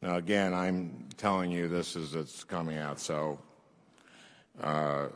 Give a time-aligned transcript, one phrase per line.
[0.00, 3.38] Now, again, I'm telling you this as it's coming out, so,
[4.62, 5.08] uh,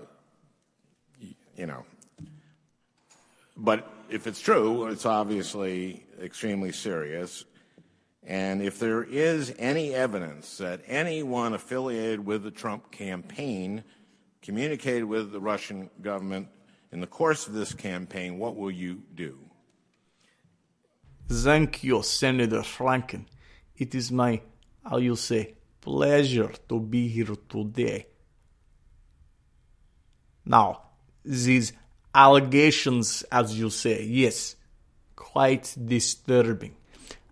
[1.56, 1.84] you know.
[3.56, 7.44] But if it's true, it's obviously extremely serious.
[8.24, 13.84] And if there is any evidence that anyone affiliated with the Trump campaign
[14.42, 16.48] communicated with the Russian government
[16.90, 19.38] in the course of this campaign, what will you do?
[21.28, 23.26] Thank you, Senator Franken.
[23.76, 24.42] It is my,
[24.84, 28.06] how you say, pleasure to be here today.
[30.44, 30.82] Now,
[31.24, 31.72] these
[32.14, 34.56] allegations, as you say, yes,
[35.14, 36.76] quite disturbing.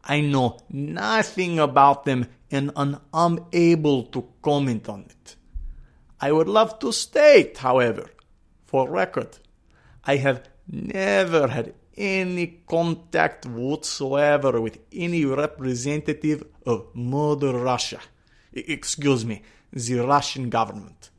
[0.04, 5.36] I know nothing about them and am unable to comment on it.
[6.20, 8.10] I would love to state, however,
[8.66, 9.38] for record,
[10.04, 18.00] I have never had any contact whatsoever with any representative of Mother Russia.
[18.52, 21.10] Excuse me, the Russian government.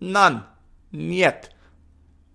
[0.00, 0.44] None.
[0.90, 1.52] Yet.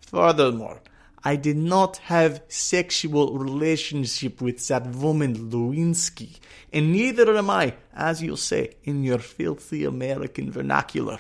[0.02, 0.81] Furthermore,
[1.23, 6.38] I did not have sexual relationship with that woman Lewinsky,
[6.72, 11.20] and neither am I, as you say in your filthy American vernacular,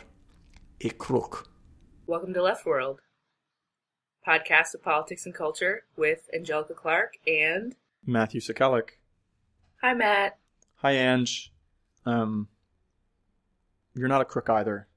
[0.79, 1.49] a crook.
[2.05, 3.01] Welcome to Left World,
[4.27, 7.75] podcast of politics and culture with Angelica Clark and
[8.05, 8.89] Matthew Sakalik.
[9.81, 10.37] Hi, Matt.
[10.77, 11.53] Hi, Ange.
[12.05, 12.49] Um,
[13.95, 14.87] you're not a crook either.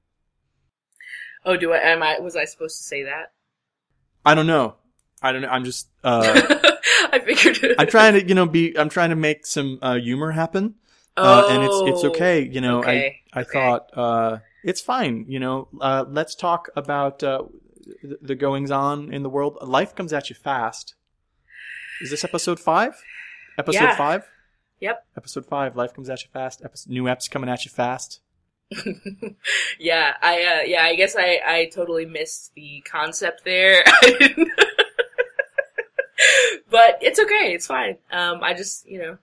[1.45, 1.77] Oh, do I?
[1.77, 2.19] Am I?
[2.19, 3.31] Was I supposed to say that?
[4.25, 4.75] I don't know.
[5.21, 5.47] I don't know.
[5.49, 5.87] I'm just.
[6.03, 6.23] Uh,
[7.11, 7.75] I figured.
[7.79, 8.77] I'm trying to, you know, be.
[8.77, 10.75] I'm trying to make some uh, humor happen,
[11.17, 12.43] uh, and it's it's okay.
[12.43, 13.51] You know, Oh, okay, I I okay.
[13.51, 15.25] thought uh, it's fine.
[15.27, 17.43] You know, uh, let's talk about uh,
[18.21, 19.57] the, goings on in the world.
[19.61, 20.95] Life comes at you fast.
[22.01, 22.93] Is this episode five?
[23.57, 23.95] Episode Yeah.
[23.95, 24.27] five.
[24.79, 25.05] Yep.
[25.17, 25.75] Episode five.
[25.75, 26.61] Life comes at you fast.
[26.87, 28.19] New eps coming at you fast.
[29.79, 33.83] yeah, I uh, yeah, I guess I I totally missed the concept there.
[36.69, 37.53] But it's okay.
[37.53, 37.97] It's fine.
[38.11, 39.17] Um, I just you know,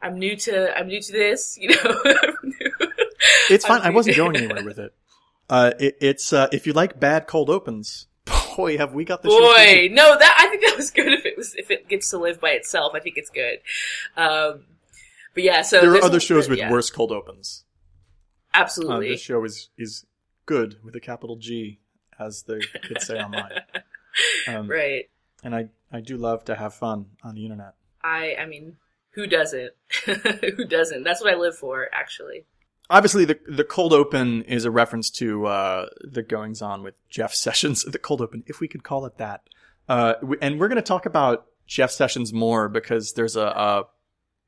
[0.00, 1.58] I'm new to I'm new to this.
[1.60, 2.02] You know.
[3.50, 3.82] It's fine.
[3.82, 4.94] I wasn't going anywhere with it.
[5.48, 8.06] Uh, it it's uh, if you like bad cold opens,
[8.56, 9.88] boy, have we got the show for you.
[9.88, 11.12] Boy, no, that I think that was good.
[11.12, 13.58] If it was if it gets to live by itself, I think it's good.
[14.16, 14.64] Um,
[15.34, 17.64] but yeah, so There are other shows with yeah, worse cold opens.
[18.52, 19.08] Uh, Absolutely.
[19.10, 20.06] this show is is
[20.46, 21.80] good with a capital G,
[22.18, 23.52] as the kids say online.
[24.46, 25.10] Um, right.
[25.42, 27.74] And I I do love to have fun on the internet.
[28.04, 28.76] I I mean,
[29.10, 29.72] who doesn't?
[30.04, 31.02] who doesn't?
[31.02, 32.46] That's what I live for, actually.
[32.90, 37.34] Obviously, the the cold open is a reference to uh, the goings on with Jeff
[37.34, 37.84] Sessions.
[37.84, 39.48] The cold open, if we could call it that.
[39.88, 43.84] Uh, and we're going to talk about Jeff Sessions more because there's a,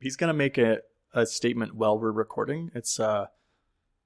[0.01, 0.79] he's going to make a,
[1.13, 2.71] a statement while we're recording.
[2.75, 3.27] It's uh,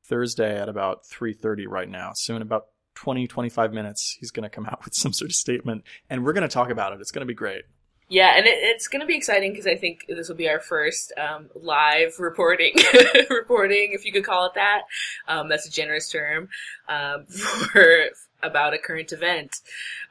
[0.05, 2.13] Thursday at about 3:30 right now.
[2.15, 2.67] So in about
[2.97, 6.33] 20 25 minutes, he's going to come out with some sort of statement, and we're
[6.33, 7.01] going to talk about it.
[7.01, 7.65] It's going to be great.
[8.11, 10.59] Yeah, and it, it's going to be exciting because I think this will be our
[10.59, 12.75] first um, live reporting,
[13.31, 14.83] reporting, if you could call it that.
[15.29, 16.49] Um, that's a generous term
[16.89, 18.07] um, for
[18.43, 19.59] about a current event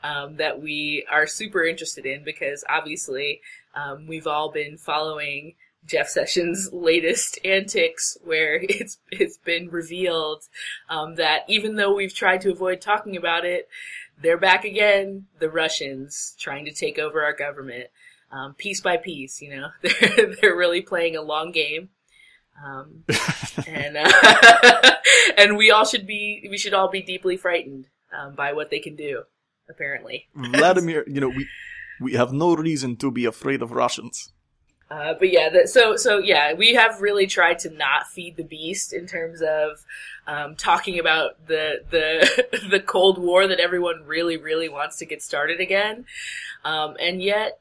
[0.01, 3.41] um, that we are super interested in because obviously
[3.75, 5.55] um, we've all been following
[5.85, 10.43] Jeff Sessions' latest antics, where it's it's been revealed
[10.89, 13.67] um, that even though we've tried to avoid talking about it,
[14.22, 15.25] they're back again.
[15.40, 17.88] The Russians trying to take over our government,
[18.31, 19.41] um, piece by piece.
[19.41, 21.90] You know, they're they're really playing a long game,
[22.63, 23.03] um,
[23.68, 24.91] and uh,
[25.38, 27.88] and we all should be we should all be deeply frightened
[28.18, 29.24] um, by what they can do.
[29.69, 31.47] Apparently, Vladimir, you know, we
[32.00, 34.34] we have no reason to be afraid of Russians.
[34.90, 38.44] Uh, but yeah, that, so so yeah, we have really tried to not feed the
[38.44, 39.86] beast in terms of
[40.29, 45.22] um, talking about the the the Cold War that everyone really really wants to get
[45.22, 46.06] started again,
[46.63, 47.59] um, and yet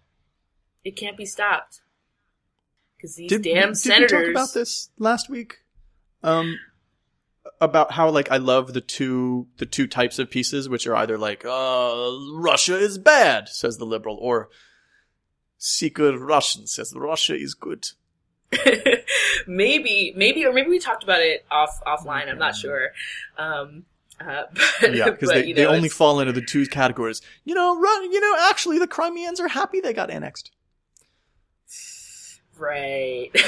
[0.85, 1.81] it can't be stopped
[2.97, 4.13] because these Did, damn did senators.
[4.13, 5.59] we talk about this last week?
[6.23, 6.59] Um,
[7.61, 11.17] about how like I love the two the two types of pieces, which are either
[11.17, 14.51] like uh Russia is bad, says the liberal, or
[15.57, 17.87] Secret Russian says Russia is good.
[19.47, 22.29] maybe maybe or maybe we talked about it off offline.
[22.29, 22.91] I'm not sure.
[23.37, 23.85] Um,
[24.21, 24.45] uh,
[24.81, 27.23] but, Yeah, because they, you they only fall into the two categories.
[27.45, 30.51] You know, Ru- you know, actually, the Crimeans are happy they got annexed.
[32.59, 33.31] Right.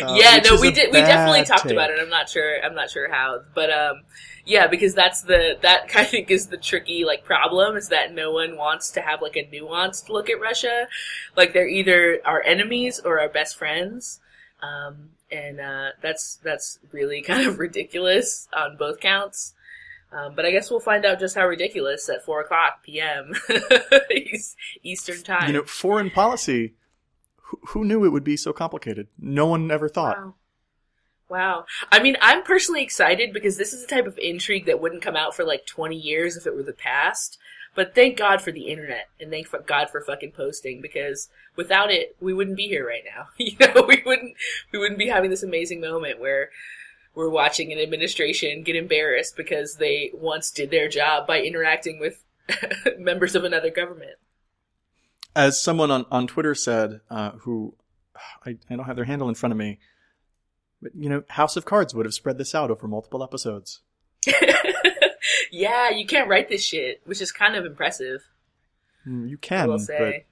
[0.00, 0.92] Uh, yeah, no, we did.
[0.92, 1.98] We definitely talked about it.
[2.00, 2.62] I'm not sure.
[2.62, 4.02] I'm not sure how, but um,
[4.44, 8.32] yeah, because that's the that I think is the tricky like problem is that no
[8.32, 10.88] one wants to have like a nuanced look at Russia.
[11.36, 14.20] Like they're either our enemies or our best friends.
[14.64, 19.54] Um, and uh, that's that's really kind of ridiculous on both counts.
[20.12, 23.34] Um, but I guess we'll find out just how ridiculous at four o'clock p.m.
[24.82, 25.48] Eastern time.
[25.48, 26.74] You know, foreign policy.
[27.48, 29.08] Who, who knew it would be so complicated?
[29.18, 30.16] No one ever thought.
[30.16, 30.34] Wow.
[31.28, 31.64] Wow.
[31.90, 35.16] I mean, I'm personally excited because this is the type of intrigue that wouldn't come
[35.16, 37.38] out for like 20 years if it were the past.
[37.74, 42.16] But thank God for the internet and thank God for fucking posting because without it,
[42.20, 43.26] we wouldn't be here right now.
[43.38, 44.34] You know, we wouldn't,
[44.72, 46.50] we wouldn't be having this amazing moment where
[47.14, 52.24] we're watching an administration get embarrassed because they once did their job by interacting with
[52.98, 54.18] members of another government.
[55.36, 57.74] As someone on, on Twitter said, uh, who
[58.46, 59.78] I, I don't have their handle in front of me,
[60.80, 63.80] but you know, House of Cards would have spread this out over multiple episodes.
[65.50, 68.22] yeah, you can't write this shit, which is kind of impressive.
[69.06, 70.24] Mm, you can, but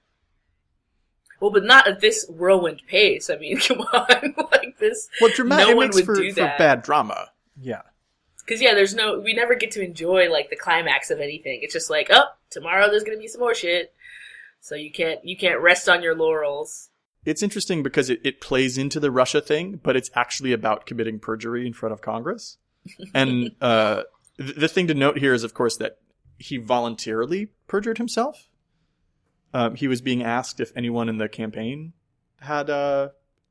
[1.43, 3.29] well, but not at this whirlwind pace.
[3.29, 5.09] I mean, come on, like this.
[5.21, 6.57] Well, dramatic no one would for, do that.
[6.57, 7.31] for bad drama.
[7.61, 7.83] Yeah.
[8.39, 11.61] Because yeah, there's no, we never get to enjoy like the climax of anything.
[11.63, 13.93] It's just like, oh, tomorrow there's gonna be some more shit.
[14.61, 16.91] So you can't, you can't rest on your laurels.
[17.25, 21.19] It's interesting because it, it plays into the Russia thing, but it's actually about committing
[21.19, 22.57] perjury in front of Congress.
[23.15, 24.05] and uh,
[24.43, 25.99] the thing to note here is, of course, that
[26.39, 28.49] he voluntarily perjured himself.
[29.55, 31.93] Um, he was being asked if anyone in the campaign
[32.41, 33.11] had uh,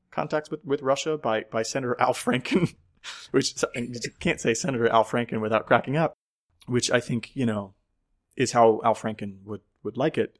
[0.10, 2.76] contacts with, with Russia by, by Senator Al Franken,
[3.32, 6.14] which you can't say Senator Al Franken without cracking up,
[6.66, 7.74] which I think, you know,
[8.36, 10.38] is how Al Franken would, would like it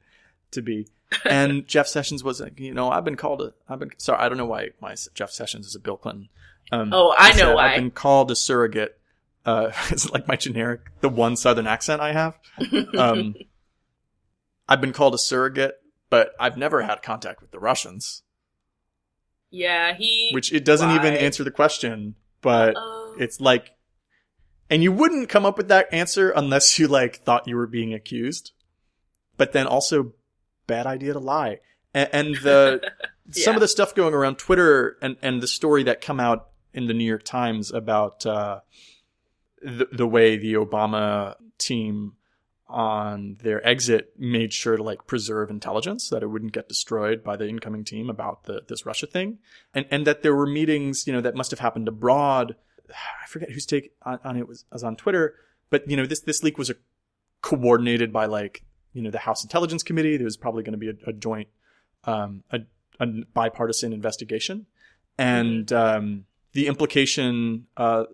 [0.52, 0.88] to be.
[1.26, 4.30] And Jeff Sessions was like, you know, I've been called a, I've been, sorry, I
[4.30, 6.30] don't know why my Jeff Sessions is a Bill Clinton.
[6.72, 7.68] Um, oh, I know said, why.
[7.68, 8.98] I've been called a surrogate.
[9.44, 12.38] Uh, it's like my generic, the one Southern accent I have.
[12.96, 13.34] Um,
[14.68, 15.74] I've been called a surrogate,
[16.10, 18.22] but I've never had contact with the Russians.
[19.50, 20.30] Yeah, he.
[20.32, 23.16] Which it doesn't even answer the question, but Uh-oh.
[23.18, 23.72] it's like,
[24.70, 27.92] and you wouldn't come up with that answer unless you like thought you were being
[27.92, 28.52] accused.
[29.36, 30.14] But then also,
[30.66, 31.58] bad idea to lie.
[31.92, 33.44] And, and the yeah.
[33.44, 36.86] some of the stuff going around Twitter and and the story that come out in
[36.86, 38.60] the New York Times about uh,
[39.62, 42.14] the the way the Obama team
[42.68, 47.36] on their exit made sure to like preserve intelligence that it wouldn't get destroyed by
[47.36, 49.38] the incoming team about the this Russia thing,
[49.74, 52.56] and and that there were meetings you know that must have happened abroad.
[52.90, 55.34] I forget whose take on, on it was, was on Twitter,
[55.70, 56.74] but you know this this leak was a,
[57.42, 60.16] coordinated by like you know the House Intelligence Committee.
[60.16, 61.48] There was probably going to be a, a joint
[62.04, 62.60] um, a,
[63.00, 64.66] a, bipartisan investigation,
[65.18, 68.04] and um, the implication uh,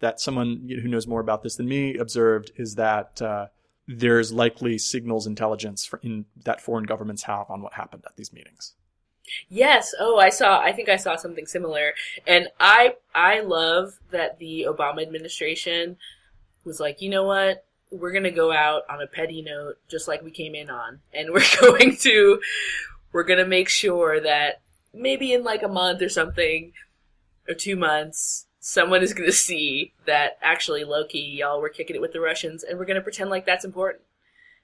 [0.00, 3.20] that someone who knows more about this than me observed is that.
[3.22, 3.46] Uh,
[3.92, 8.32] there's likely signals intelligence for, in, that foreign governments have on what happened at these
[8.32, 8.74] meetings.
[9.48, 9.94] Yes.
[9.98, 10.60] Oh, I saw.
[10.60, 11.94] I think I saw something similar,
[12.26, 15.96] and I I love that the Obama administration
[16.64, 20.22] was like, you know what, we're gonna go out on a petty note, just like
[20.22, 22.40] we came in on, and we're going to
[23.12, 24.60] we're gonna make sure that
[24.92, 26.72] maybe in like a month or something
[27.48, 32.02] or two months someone is going to see that actually Loki, y'all were kicking it
[32.02, 34.04] with the Russians, and we're going to pretend like that's important.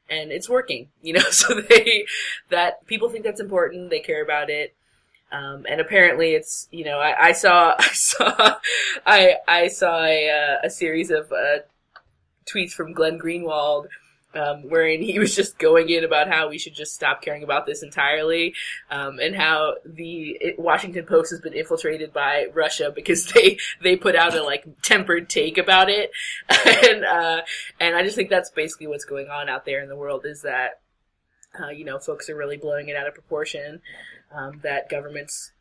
[0.08, 1.30] And it's working, you know.
[1.30, 2.06] So they
[2.50, 3.90] that people think that's important.
[3.90, 4.74] They care about it,
[5.32, 8.54] um, and apparently it's you know I, I saw I saw
[9.04, 11.58] I I saw a, uh, a series of uh,
[12.46, 13.88] tweets from Glenn Greenwald
[14.34, 17.66] um, wherein he was just going in about how we should just stop caring about
[17.66, 18.54] this entirely,
[18.90, 23.96] um, and how the it, Washington Post has been infiltrated by Russia because they they
[23.96, 26.10] put out a like tempered take about it,
[26.48, 27.42] and uh,
[27.80, 30.42] and I just think that's basically what's going on out there in the world is
[30.42, 30.80] that.
[31.58, 33.80] Uh, you know, folks are really blowing it out of proportion.
[34.30, 35.52] Um, that governments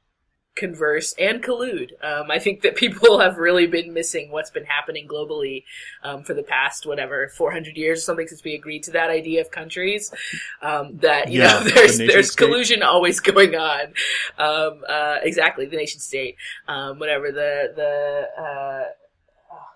[0.55, 1.91] converse and collude.
[2.03, 5.63] Um, I think that people have really been missing what's been happening globally
[6.03, 9.41] um, for the past whatever 400 years or something since we agreed to that idea
[9.41, 10.13] of countries.
[10.61, 12.45] Um, that you yeah, know there's the there's state.
[12.45, 13.93] collusion always going on.
[14.37, 18.41] Um, uh, exactly, the nation state, um, whatever the the.
[18.41, 18.83] Uh,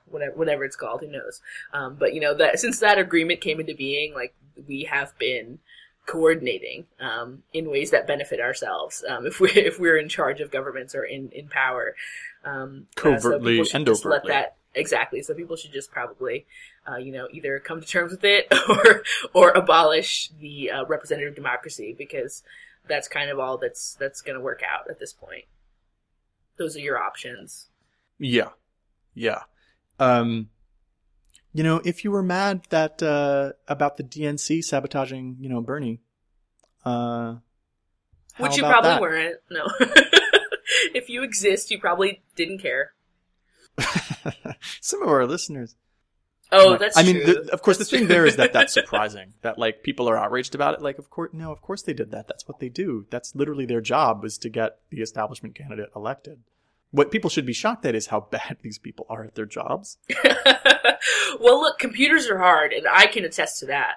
[0.05, 1.39] whatever, whatever it's called, who knows?
[1.71, 4.33] Um, but you know that since that agreement came into being, like
[4.67, 5.59] we have been
[6.09, 10.49] coordinating um, in ways that benefit ourselves um, if we if we're in charge of
[10.49, 11.95] governments or in in power
[12.43, 14.11] um, covertly uh, so and overtly.
[14.11, 15.21] Let that exactly.
[15.21, 16.47] So people should just probably
[16.89, 21.35] uh, you know either come to terms with it or or abolish the uh, representative
[21.35, 22.41] democracy because
[22.87, 25.45] that's kind of all that's that's going to work out at this point.
[26.57, 27.67] Those are your options.
[28.17, 28.49] Yeah,
[29.13, 29.43] yeah.
[29.99, 30.49] Um,
[31.53, 36.01] you know, if you were mad that uh, about the DNC sabotaging, you know, Bernie,
[36.85, 37.35] uh,
[38.37, 39.01] which you probably that?
[39.01, 39.37] weren't.
[39.49, 39.65] No.
[40.93, 42.93] if you exist, you probably didn't care.
[44.81, 45.75] Some of our listeners.
[46.51, 49.33] Oh, that's I mean, the, of course, the thing there is that that's surprising.
[49.41, 50.81] that like people are outraged about it.
[50.81, 52.27] Like, of course, no, of course they did that.
[52.27, 53.05] That's what they do.
[53.11, 56.39] That's literally their job was to get the establishment candidate elected.
[56.91, 59.97] What people should be shocked at is how bad these people are at their jobs.
[61.39, 63.95] well, look, computers are hard, and I can attest to that.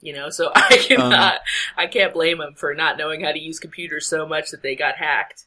[0.00, 1.40] You know, so I cannot, um,
[1.76, 4.76] I can't blame them for not knowing how to use computers so much that they
[4.76, 5.46] got hacked.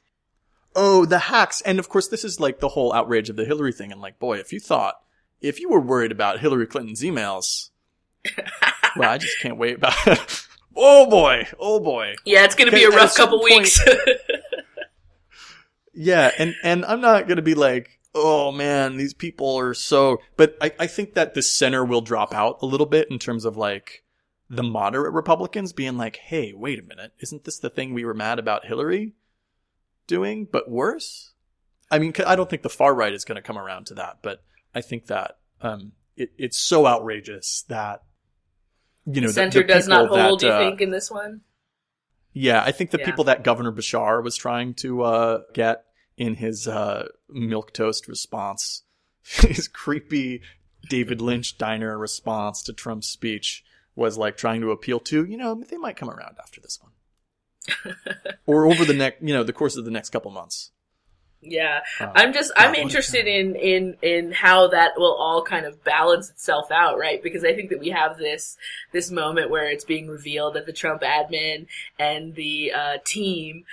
[0.76, 1.62] Oh, the hacks.
[1.62, 3.92] And of course, this is like the whole outrage of the Hillary thing.
[3.92, 4.96] And like, boy, if you thought,
[5.42, 7.70] if you were worried about Hillary Clinton's emails,
[8.96, 10.46] well, I just can't wait about
[10.76, 11.48] Oh boy.
[11.60, 12.16] Oh boy.
[12.26, 13.80] Yeah, it's going to be a rough couple weeks.
[15.94, 20.20] Yeah, and and I'm not gonna be like, oh man, these people are so.
[20.38, 23.46] But I I think that the center will drop out a little bit in terms
[23.46, 24.04] of like
[24.50, 28.14] the moderate Republicans being like, hey, wait a minute, isn't this the thing we were
[28.14, 29.14] mad about Hillary
[30.08, 31.32] doing, but worse?
[31.90, 34.20] I mean, I don't think the far right is going to come around to that,
[34.22, 34.44] but
[34.76, 38.04] I think that um, it, it's so outrageous that
[39.06, 41.42] you know the- Center the does not hold, that, you uh, think, in this one?
[42.34, 43.06] Yeah, I think the Yeah.
[43.06, 45.86] people that Governor Beshear was trying to uh, get
[46.18, 48.84] in his uh, milk toast response,
[49.24, 50.42] his creepy
[50.90, 53.64] David Lynch diner response to Trump's speech
[53.96, 57.96] was like trying to appeal to, you know, they might come around after this one,
[58.46, 60.72] or over the next, you know, the course of the next couple months.
[61.42, 65.84] Yeah, Um, I'm just I'm interested in in in how that will all kind of
[65.84, 67.22] balance itself out, right?
[67.22, 68.58] Because I think that we have this
[68.92, 71.66] this moment where it's being revealed that the Trump admin
[71.98, 73.66] and the uh, team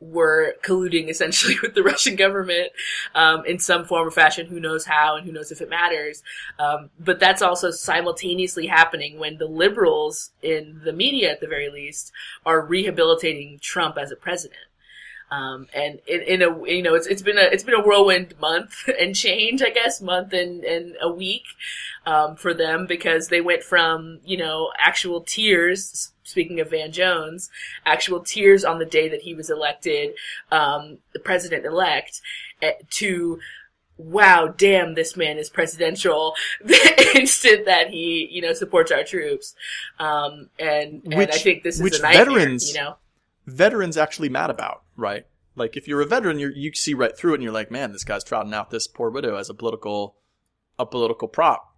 [0.00, 2.72] were colluding essentially with the Russian government
[3.14, 4.46] um, in some form or fashion.
[4.46, 6.22] Who knows how and who knows if it matters.
[6.58, 11.70] Um, but that's also simultaneously happening when the liberals in the media, at the very
[11.70, 12.12] least,
[12.44, 14.60] are rehabilitating Trump as a president.
[15.34, 18.34] Um, and in, in a you know it's it's been a it's been a whirlwind
[18.40, 21.44] month and change I guess month and and a week
[22.06, 27.50] um, for them because they went from you know actual tears speaking of Van Jones
[27.84, 30.14] actual tears on the day that he was elected
[30.50, 32.20] um, the president elect
[32.90, 33.38] to
[33.96, 39.54] wow damn this man is presidential the instant that he you know supports our troops.
[39.98, 42.96] Um, and and Which- I think this is which veterans- you know?
[43.46, 45.26] Veterans actually mad about, right?
[45.56, 47.92] Like if you're a veteran, you you see right through it, and you're like, man,
[47.92, 50.16] this guy's trotting out this poor widow as a political,
[50.78, 51.76] a political prop,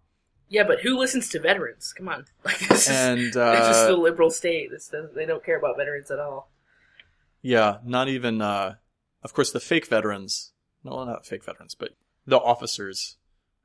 [0.49, 1.92] Yeah, but who listens to veterans?
[1.92, 4.70] Come on, like this is and it's just uh, a liberal state.
[4.70, 6.50] This they don't care about veterans at all.
[7.42, 8.40] Yeah, not even.
[8.40, 8.76] Uh,
[9.23, 10.52] of course, the fake veterans.
[10.82, 11.90] No, not fake veterans, but
[12.26, 13.16] the officers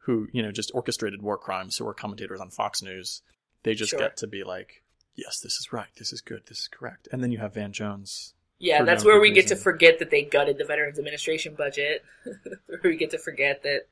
[0.06, 3.22] who you know just orchestrated war crimes, who were commentators on Fox News.
[3.64, 4.00] They just Sure.
[4.00, 4.84] get to be like,
[5.16, 5.90] "Yes, this is right.
[5.98, 6.42] This is good.
[6.48, 8.34] This is correct." And then you have Van Jones.
[8.62, 12.06] Yeah, that's no where we get to forget that they gutted the Veterans Administration budget.
[12.84, 13.88] we get to forget that,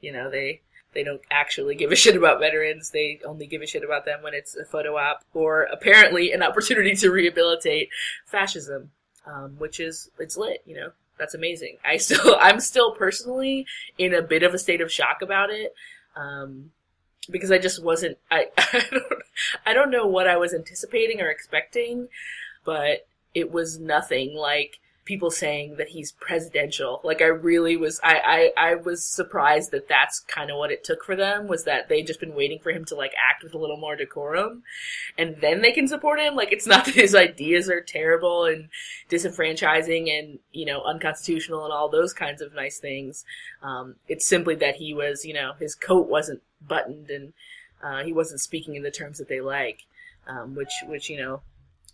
[0.00, 0.60] you know, they
[0.94, 2.90] they don't actually give a shit about veterans.
[2.90, 6.42] They only give a shit about them when it's a photo op or apparently an
[6.42, 7.88] opportunity to rehabilitate
[8.26, 8.92] fascism,
[9.26, 10.62] um, which is it's lit.
[10.66, 11.78] You know, that's amazing.
[11.84, 13.66] I still I'm still personally
[13.98, 15.74] in a bit of a state of shock about it.
[16.14, 16.70] Um,
[17.28, 19.22] because I just wasn't I I don't
[19.66, 22.06] I don't know what I was anticipating or expecting,
[22.64, 27.00] but it was nothing like people saying that he's presidential.
[27.02, 30.84] Like I really was I I, I was surprised that that's kind of what it
[30.84, 33.54] took for them was that they'd just been waiting for him to like act with
[33.54, 34.62] a little more decorum
[35.18, 36.36] and then they can support him.
[36.36, 38.68] Like it's not that his ideas are terrible and
[39.10, 43.24] disenfranchising and, you know, unconstitutional and all those kinds of nice things.
[43.62, 47.32] Um, it's simply that he was, you know, his coat wasn't buttoned and
[47.82, 49.80] uh, he wasn't speaking in the terms that they like,
[50.28, 51.42] um, which, which you know,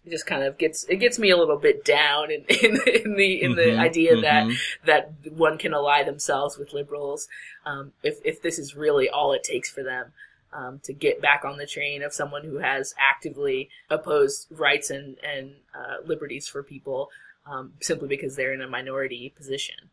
[0.09, 3.15] it just kind of gets it gets me a little bit down in, in, in
[3.17, 4.61] the in the Mhm, idea that mhm.
[4.85, 7.29] that one can ally themselves with liberals
[7.67, 10.13] um, if if this is really all it takes for them
[10.53, 15.17] um, to get back on the train of someone who has actively opposed rights and
[15.23, 17.11] and uh, liberties for people
[17.47, 19.91] um, simply because they're in a minority position.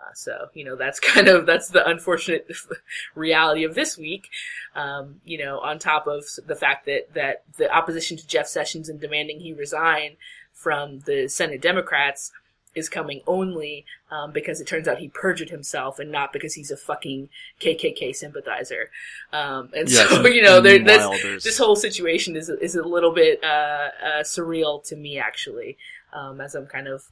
[0.00, 2.48] Uh, so you know that's kind of that's the unfortunate
[3.14, 4.28] reality of this week.
[4.74, 8.88] Um, you know, on top of the fact that that the opposition to Jeff Sessions
[8.88, 10.16] and demanding he resign
[10.52, 12.32] from the Senate Democrats
[12.74, 16.70] is coming only um, because it turns out he perjured himself and not because he's
[16.70, 17.28] a fucking
[17.60, 18.90] KKK sympathizer.
[19.32, 23.12] Um, and Yes, so you know, there, this, this whole situation is is a little
[23.12, 25.78] bit uh, uh, surreal to me actually,
[26.12, 27.04] um, as I'm kind of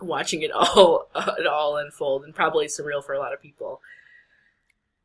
[0.00, 3.80] watching it all it all unfold, and probably surreal for a lot of people.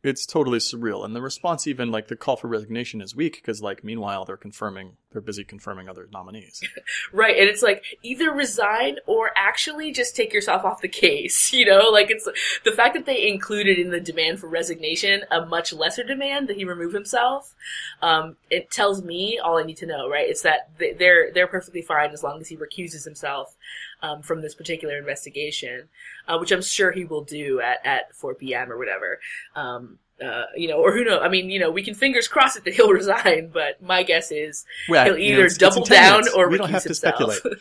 [0.04, 1.06] it's totally surreal.
[1.06, 4.36] And the response, even like the call for resignation, is weak because, like, meanwhile they're
[4.38, 6.62] confirming, they're busy confirming other nominees.
[7.14, 11.52] Right, and it's like either resign or actually just take yourself off the case.
[11.62, 12.28] You know, like it's
[12.64, 16.56] the fact that they included in the demand for resignation a much lesser demand that
[16.56, 17.54] he remove himself.
[18.02, 20.10] Um, it tells me all I need to know.
[20.10, 23.56] Right, it's that they're they're perfectly fine as long as he recuses himself
[24.02, 25.90] um, from this particular investigation,
[26.28, 28.72] uh, which I'm sure he will do at at 4 p.m.
[28.72, 29.20] or whatever.
[29.56, 31.20] Um, uh, you know, or who knows?
[31.24, 34.32] I mean, you know, we can fingers cross it that he'll resign, but my guess
[34.32, 36.70] is Well, he'll you know, either it's- it's double 10 down or we recuse don't
[36.70, 37.16] have to himself.
[37.36, 37.58] speculate.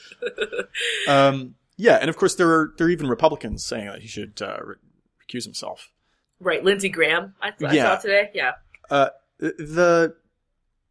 [1.09, 4.41] um, yeah, and of course there are there are even Republicans saying that he should
[4.43, 4.59] uh,
[5.29, 5.91] recuse himself.
[6.39, 7.35] Right, Lindsey Graham.
[7.41, 7.85] I, I Yeah.
[7.85, 8.31] saw today.
[8.35, 8.53] Yeah,
[8.91, 10.15] Uh, the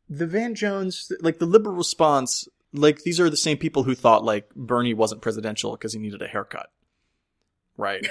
[0.10, 4.24] the Van Jones, like the liberal response, like these are the same people who thought
[4.24, 6.72] like Bernie wasn't presidential because he needed a haircut,
[7.78, 8.06] right?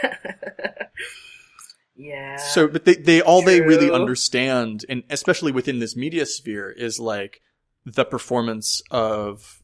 [1.96, 2.36] yeah.
[2.36, 6.98] so, but they they all they really understand, and especially within this media sphere, is
[6.98, 7.40] like
[7.84, 9.62] the performance of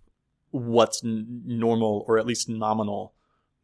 [0.51, 3.13] what's n- normal or at least nominal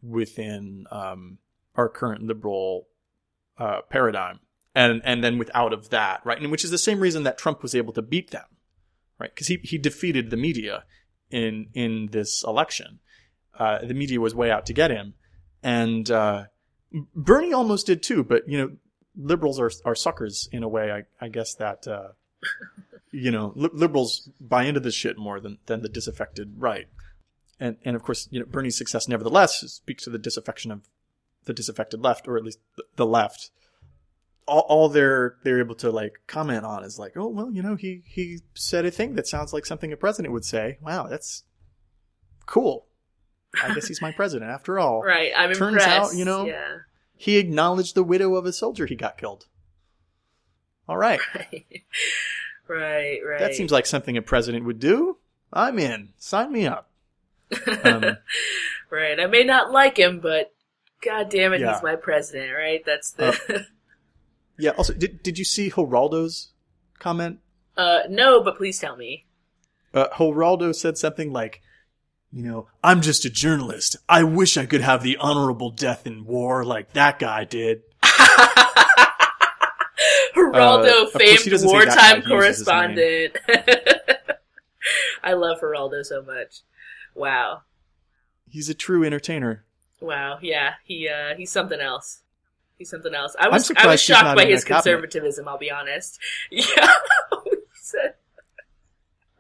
[0.02, 1.38] within um,
[1.76, 2.88] our current liberal
[3.56, 4.40] uh, paradigm,
[4.74, 7.62] and and then without of that, right, and which is the same reason that Trump
[7.62, 8.46] was able to beat them,
[9.20, 10.84] right, because he he defeated the media
[11.30, 12.98] in in this election.
[13.58, 15.14] Uh, the media was way out to get him,
[15.62, 16.44] and uh,
[17.14, 18.24] Bernie almost did too.
[18.24, 18.70] But you know,
[19.16, 20.90] liberals are are suckers in a way.
[20.90, 21.86] I I guess that.
[21.86, 22.08] Uh,
[23.12, 26.86] you know, li- liberals buy into this shit more than, than the disaffected right.
[27.58, 30.88] And, and of course, you know, Bernie's success nevertheless speaks to the disaffection of
[31.44, 33.50] the disaffected left, or at least the, the left.
[34.50, 37.76] All, all they're, they're able to like comment on is like, oh, well, you know,
[37.76, 40.76] he, he said a thing that sounds like something a president would say.
[40.82, 41.44] Wow, that's
[42.46, 42.86] cool.
[43.62, 45.02] I guess he's my president after all.
[45.06, 45.88] right, I'm Turns impressed.
[45.88, 46.78] out, you know, yeah.
[47.16, 49.46] He acknowledged the widow of a soldier he got killed.
[50.88, 51.20] All right.
[52.66, 53.38] right, right.
[53.38, 55.18] That seems like something a president would do.
[55.52, 56.10] I'm in.
[56.18, 56.90] Sign me up.
[57.84, 58.16] um,
[58.90, 59.20] right.
[59.20, 60.52] I may not like him, but
[61.04, 61.74] god damn it, Yeah.
[61.74, 62.52] he's my president.
[62.56, 62.82] Right.
[62.84, 63.66] That's the.
[64.60, 64.70] Yeah.
[64.72, 66.52] Also, did did you see Geraldo's
[66.98, 67.38] comment?
[67.76, 69.26] uh, no, but please tell me.
[69.94, 71.62] Uh, Geraldo said something like,
[72.32, 73.96] "You know, I'm just a journalist.
[74.08, 77.82] I wish I could have the honorable death in war like that guy did."
[80.34, 83.36] Geraldo, Uh, famed he doesn't say that guy, wartime he uses his name.
[83.36, 83.36] correspondent.
[85.22, 86.60] I love Geraldo so much.
[87.14, 87.62] Wow.
[88.48, 89.64] He's a true entertainer.
[90.00, 92.22] Wow, yeah, he uh he's something else.
[92.80, 93.36] He's something else.
[93.38, 96.18] I was I was shocked by his that conservatism, I'll be honest.
[96.50, 96.88] Yeah.
[97.74, 98.14] Said-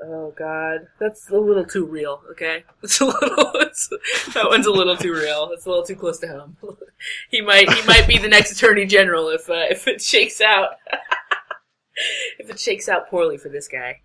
[0.04, 0.88] oh god.
[0.98, 2.64] That's a little too real, okay?
[2.82, 3.88] It's a little it's,
[4.34, 5.48] that one's a little too real.
[5.54, 6.58] It's a little too close to home.
[7.30, 10.72] he might he might be the next attorney general if uh, if it shakes out.
[12.38, 14.02] if it shakes out poorly for this guy.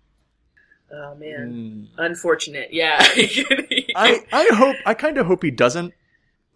[0.90, 1.90] Oh man.
[1.98, 2.04] Mm.
[2.06, 2.72] Unfortunate.
[2.72, 2.96] Yeah.
[3.00, 5.92] I I hope I kind of hope he doesn't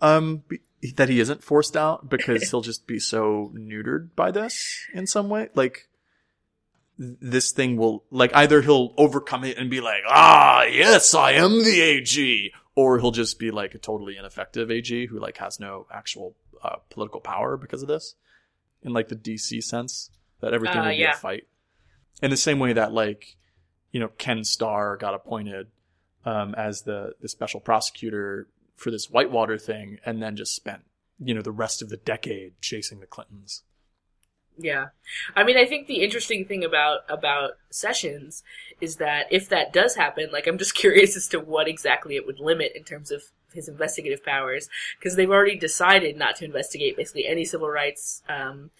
[0.00, 0.60] um be,
[0.96, 5.28] that he isn't forced out because he'll just be so neutered by this in some
[5.28, 5.48] way?
[5.54, 5.88] Like
[6.98, 11.64] this thing will like either he'll overcome it and be like ah yes I am
[11.64, 15.86] the AG or he'll just be like a totally ineffective AG who like has no
[15.90, 18.14] actual uh, political power because of this.
[18.82, 21.46] In like the DC sense that everything Uh, will be a fight.
[22.22, 23.36] In the same way that like
[23.92, 25.68] you know Ken Starr got appointed
[26.24, 28.48] um, as the the special prosecutor
[28.80, 30.82] for this Whitewater thing, and then just spent
[31.18, 33.62] you know the rest of the decade chasing the Clintons.
[34.58, 34.86] Yeah.
[35.36, 38.42] I mean, I think the interesting thing about about Sessions
[38.80, 42.26] is that if that does happen, like I'm just curious as to what exactly it
[42.26, 46.96] would limit in terms of his investigative powers because they've already decided not to investigate
[46.96, 48.70] basically any civil rights um,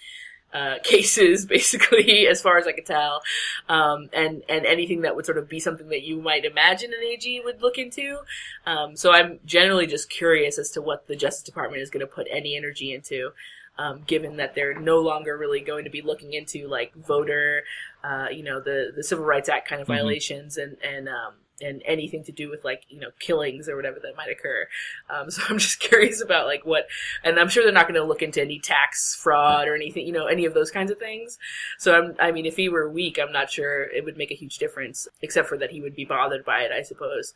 [0.53, 3.23] uh, cases, basically, as far as I can tell,
[3.69, 7.03] um, and and anything that would sort of be something that you might imagine an
[7.03, 8.19] AG would look into.
[8.67, 12.07] Um, so I'm generally just curious as to what the Justice Department is going to
[12.07, 13.33] put any energy into
[13.81, 17.65] um, given that they're no longer really going to be looking into like voter,
[18.05, 19.95] uh, you know, the the Civil Rights Act kind of Mhm.
[19.97, 23.99] violations and and um, and anything to do with like you know killings or whatever
[24.01, 24.67] that might occur.
[25.09, 26.87] Um, so I'm just curious about like what,
[27.25, 30.13] and I'm sure they're not going to look into any tax fraud or anything, you
[30.13, 31.39] know, any of those kinds of things.
[31.79, 34.35] So I'm, I mean, if he were weak, I'm not sure it would make a
[34.35, 37.35] huge difference, except for that he would be bothered by it, I suppose,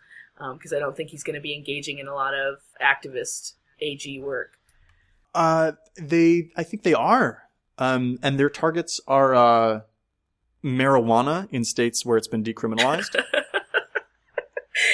[0.54, 4.20] because I don't think he's going to be engaging in a lot of activist AG
[4.20, 4.58] work.
[5.34, 7.42] Uh, they, I think they are,
[7.78, 9.80] um, and their targets are uh,
[10.64, 13.20] marijuana in states where it's been decriminalized.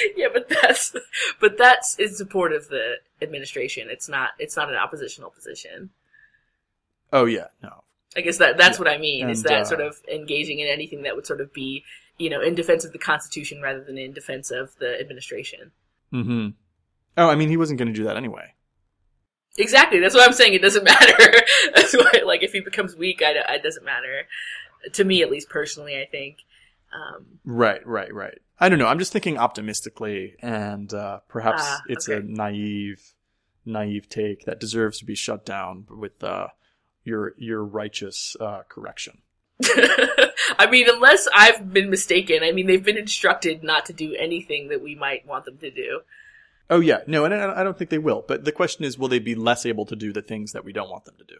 [0.15, 0.95] yeah, but that's
[1.39, 3.87] but that's in support of the administration.
[3.89, 5.89] It's not it's not an oppositional position.
[7.11, 7.83] oh yeah, no,
[8.15, 9.29] I guess that that's what I mean.
[9.29, 11.83] is that uh, sort of engaging in anything that would sort of be,
[12.17, 15.71] you know, in defense of the Constitution rather than in defense of the administration.
[16.13, 16.49] Mm-hmm.
[17.17, 18.53] Oh, I mean, he wasn't going to do that anyway.
[19.57, 19.99] Exactly.
[19.99, 20.53] That's what I'm saying.
[20.53, 21.33] It doesn't matter.
[21.75, 24.27] that's why, like, if he becomes weak, I, it doesn't matter.
[24.93, 26.37] To me, at least personally, I think.
[26.93, 28.39] Um, Right, right, right.
[28.61, 28.87] I don't know.
[28.87, 32.19] I'm just thinking optimistically, and uh, perhaps Ah, it's okay.
[32.19, 33.13] a naive,
[33.65, 36.47] naive take that deserves to be shut down with uh,
[37.03, 39.23] your your righteous uh, correction.
[39.63, 44.69] I mean, unless I've been mistaken, I mean, they've been instructed not to do anything
[44.69, 46.01] that we might want them to do.
[46.69, 48.23] Oh yeah, no, and I don't think they will.
[48.27, 50.71] But the question is, will they be less able to do the things that we
[50.71, 51.35] don't want them to do?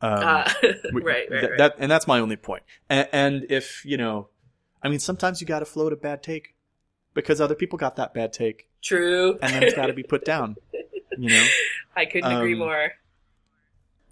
[0.00, 0.44] Um, Uh,
[0.92, 1.58] right, right, that, right.
[1.58, 2.62] that- and that's my only point.
[2.88, 4.28] And, and if you know,
[4.82, 6.54] I mean, sometimes you got to float a bad take
[7.14, 9.38] because other people got that bad take, True.
[9.42, 10.56] and then it's got to be put down.
[11.20, 11.46] You know,
[11.96, 12.92] I couldn't agree um, more.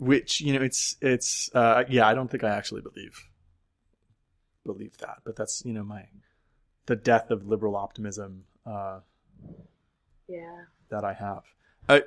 [0.00, 2.04] which you know, it's it's uh, yeah.
[2.08, 3.28] I don't think I actually believe
[4.64, 6.06] believe that, but that's you know my
[6.86, 9.00] the death of liberal optimism uh,
[10.28, 10.64] Yeah.
[10.88, 11.42] that I have.
[11.88, 12.00] Uh,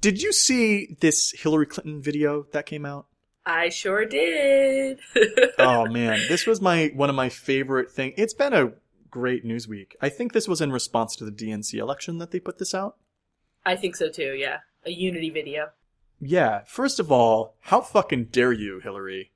[0.00, 3.06] did you see this Hillary Clinton video that came out?
[3.46, 4.98] I sure did.
[5.58, 8.12] oh man, this was my one of my favorite thing.
[8.16, 8.72] It's been a
[9.10, 9.96] great news week.
[10.00, 12.96] I think this was in response to the DNC election that they put this out.
[13.64, 14.58] I think so too, yeah.
[14.84, 15.70] A Unity video.
[16.20, 19.32] Yeah, first of all, how fucking dare you, Hillary?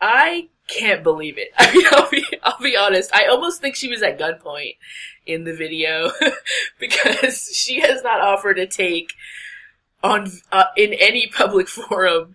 [0.00, 1.48] I can't believe it.
[1.58, 3.14] I mean, I'll be, I'll be honest.
[3.14, 4.76] I almost think she was at gunpoint
[5.24, 6.10] in the video
[6.80, 9.12] because she has not offered to take
[10.02, 12.34] on uh, in any public forum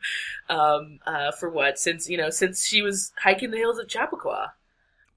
[0.50, 4.54] um, uh, for what since you know since she was hiking the hills of Chappaqua.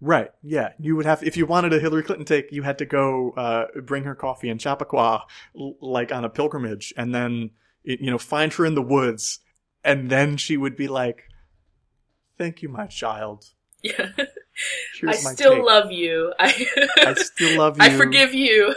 [0.00, 0.70] Right, yeah.
[0.78, 3.80] You would have if you wanted a Hillary Clinton take, you had to go uh,
[3.80, 5.24] bring her coffee in Chappaqua,
[5.59, 7.50] l- like on a pilgrimage, and then
[7.85, 9.38] you know find her in the woods,
[9.83, 11.22] and then she would be like,
[12.37, 13.46] "Thank you, my child.
[13.83, 14.11] Yeah,
[15.07, 15.64] I still take.
[15.64, 16.33] love you.
[16.38, 16.66] I,
[16.98, 17.83] I still love you.
[17.85, 18.72] I forgive you.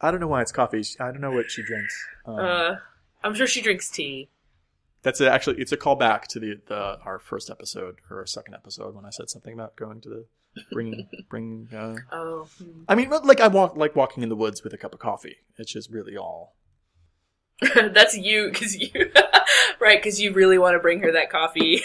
[0.00, 0.84] I don't know why it's coffee.
[1.00, 1.94] I don't know what she drinks.
[2.26, 2.74] Um, Uh,
[3.24, 4.28] I'm sure she drinks tea.
[5.02, 8.54] that's a, actually it's a callback to the, the our first episode or our second
[8.54, 10.24] episode when I said something about going to the
[10.72, 11.68] bring bring.
[11.74, 12.82] Uh, Oh, hmm.
[12.88, 15.36] I mean, like I walk like walking in the woods with a cup of coffee.
[15.58, 16.54] It's just really all.
[17.74, 18.90] that's you because you
[19.80, 21.82] right because you really want to bring her that coffee.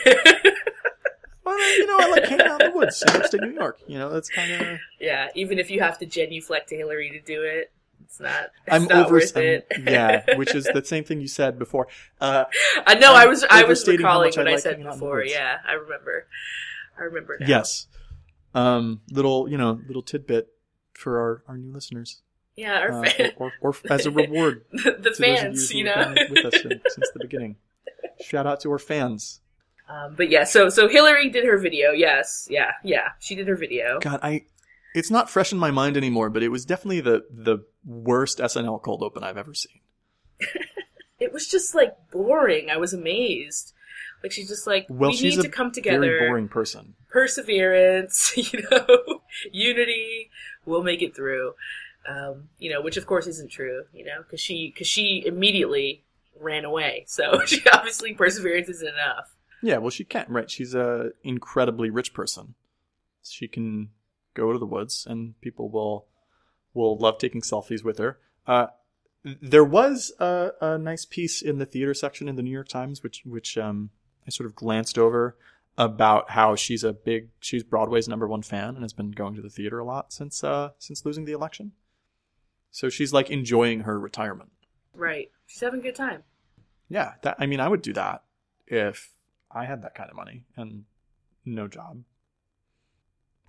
[1.43, 3.79] Well, you know, I like hanging out in the woods in upstate New York.
[3.87, 4.77] You know, that's kind of.
[4.99, 7.71] yeah, even if you have to genuflect to Hillary to do it,
[8.05, 8.45] it's not.
[8.67, 9.19] It's I'm not over.
[9.19, 9.67] I'm- it.
[9.85, 11.87] yeah, which is the same thing you said before.
[12.19, 12.45] Uh,
[12.85, 13.13] I know.
[13.13, 13.43] I'm I was.
[13.49, 15.23] I was recalling I what I like said hanging out in the before.
[15.23, 16.27] Yeah, I remember.
[16.99, 17.47] I remember now.
[17.47, 17.87] yes.
[18.53, 20.49] Um, little, you know, little tidbit
[20.93, 22.21] for our, our new listeners,
[22.57, 25.71] Yeah, our uh, or, or, or as a reward the, the to those of fans,
[25.71, 26.13] you you know.
[26.13, 27.55] been with us in- since the beginning.
[28.19, 29.39] Shout out to our fans.
[29.87, 31.91] um, but yeah, so so Hillary did her video.
[31.91, 33.99] Yes, yeah, yeah, she did her video.
[34.01, 34.43] God, I.
[34.93, 38.81] It's not fresh in my mind anymore, but it was definitely the the worst SNL
[38.81, 39.79] cold open I've ever seen.
[41.19, 42.71] It was just like boring.
[42.71, 43.73] I was amazed.
[44.23, 45.99] Like she's just like, Well, we she's need to come together.
[45.99, 46.95] Very boring person.
[47.09, 50.31] perseverance, you know, unity,
[50.65, 51.53] we'll make it through.
[52.09, 56.03] Um, you know, which of course isn't true, you know, because she because she immediately
[56.39, 57.03] ran away.
[57.07, 59.35] So she obviously perseverance isn't enough.
[59.61, 60.49] Yeah, well, she can't, right?
[60.49, 62.55] She's a incredibly rich person.
[63.23, 63.89] She can
[64.33, 66.07] go to the woods, and people will
[66.73, 68.19] will love taking selfies with her.
[68.47, 68.67] Uh,
[69.23, 73.03] there was a, a nice piece in the theater section in the New York Times,
[73.03, 73.89] which which um,
[74.25, 75.37] I sort of glanced over
[75.77, 79.41] about how she's a big she's Broadway's number one fan and has been going to
[79.41, 81.73] the theater a lot since uh, since losing the election.
[82.71, 84.51] So she's like enjoying her retirement.
[84.93, 85.29] Right.
[85.45, 86.23] She's having a good time.
[86.89, 88.23] Yeah, that I mean, I would do that
[88.67, 89.11] if
[89.51, 90.85] I had that kind of money and
[91.45, 92.03] no job,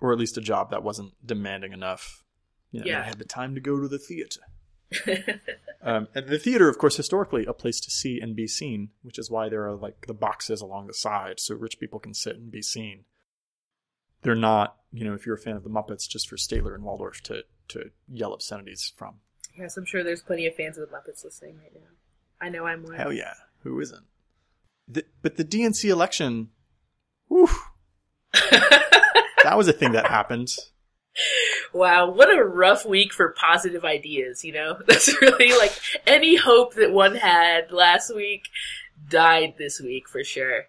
[0.03, 2.23] or at least a job that wasn't demanding enough.
[2.71, 2.99] You know, Yeah.
[2.99, 4.41] I had the time to go to the theater.
[5.85, 9.19] Um, and the theater, of course, historically a place to see and be seen, which
[9.19, 12.37] is why there are like the boxes along the side so rich people can sit
[12.37, 13.03] and be seen.
[14.21, 16.85] They're not, you know, if you're a fan of the Muppets, just for Statler and
[16.85, 19.15] Waldorf to to yell obscenities from.
[19.57, 21.89] yes, I'm sure there's plenty of fans of the Muppets listening right now.
[22.39, 22.95] I know I'm one.
[22.95, 24.05] Hell yeah, who isn't?
[24.87, 26.47] The, but the DNC election,
[27.27, 27.49] whew,
[29.43, 30.49] that was a thing that happened.
[31.73, 34.77] Wow, what a rough week for positive ideas, you know?
[34.87, 35.73] That's really like
[36.05, 38.47] any hope that one had last week
[39.09, 40.65] died this week for sure.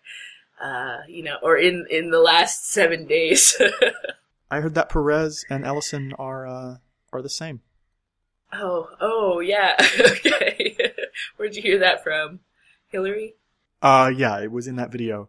[0.63, 3.61] Uh, you know, or in in the last 7 days.
[4.51, 6.77] I heard that Perez and Ellison are uh,
[7.13, 7.61] are the same.
[8.53, 9.77] oh, oh yeah.
[10.01, 10.77] okay.
[11.37, 12.41] Where'd you hear that from?
[12.89, 13.35] Hillary?
[13.83, 15.29] Uh, yeah, it was in that video.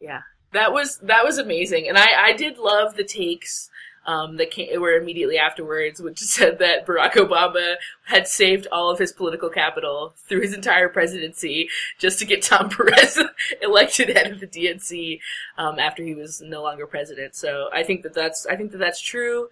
[0.00, 3.70] Yeah, that was that was amazing, and I I did love the takes
[4.06, 8.98] um, that came, were immediately afterwards, which said that Barack Obama had saved all of
[8.98, 13.18] his political capital through his entire presidency just to get Tom Perez
[13.60, 15.20] elected head of the DNC
[15.58, 17.34] um, after he was no longer president.
[17.34, 19.48] So I think that that's I think that that's true.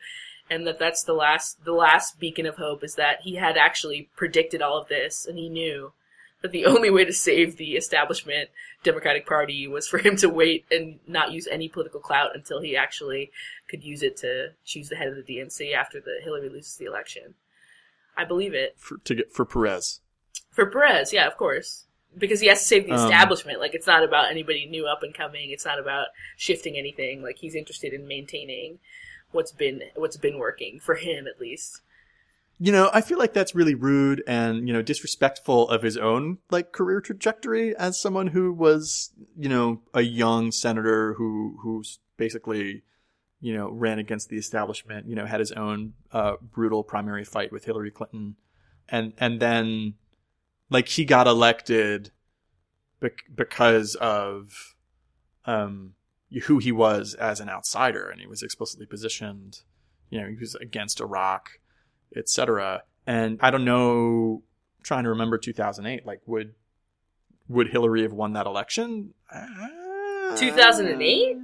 [0.53, 4.09] And that that's the last the last beacon of hope is that he had actually
[4.17, 5.93] predicted all of this and he knew
[6.43, 8.51] that the only way to save the establishment
[8.83, 12.77] Democratic Party was for him to wait and not use any political clout until he
[12.77, 13.31] actually
[13.69, 16.87] could use it to choose the head of the DNC after the Hillary loses the
[16.87, 17.35] election.
[18.17, 18.75] I believe it.
[18.79, 20.01] For, to get for Perez.
[20.51, 21.85] For Perez, yeah, of course.
[22.17, 23.61] Because he has to save the Um, establishment.
[23.61, 25.51] Like, it's not about anybody new up and coming.
[25.51, 27.23] It's not about shifting anything.
[27.23, 28.81] Like, he's interested in maintaining
[29.31, 31.83] what's been, what's been working, for him at least.
[32.63, 36.39] You know, I feel like that's really rude and, you know, disrespectful of his own,
[36.51, 42.83] like, career trajectory as someone who was, you know, a young senator who, who's basically,
[43.41, 47.51] you know, ran against the establishment, you know, had his own, uh, brutal primary fight
[47.51, 48.37] with Hillary Clinton.
[48.91, 49.95] And, and then,
[50.69, 52.11] like, he got elected
[53.01, 54.75] bec- because of,
[55.47, 55.95] um,
[56.43, 59.61] who he was as an outsider and he was explicitly positioned,
[60.11, 61.60] you know, he was against Iraq
[62.17, 62.83] etc.
[63.07, 64.43] And I don't know,
[64.83, 66.55] trying to remember 2008, like would
[67.49, 69.13] would Hillary have won that election?
[69.33, 71.37] Uh, 2008?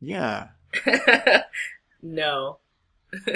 [0.00, 0.48] Yeah.
[2.02, 2.58] no.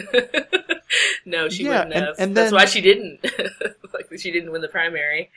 [1.27, 2.15] no, she Yeah, wouldn't and- have.
[2.19, 3.21] and That's then- why she didn't.
[3.93, 5.31] like, she didn't win the primary.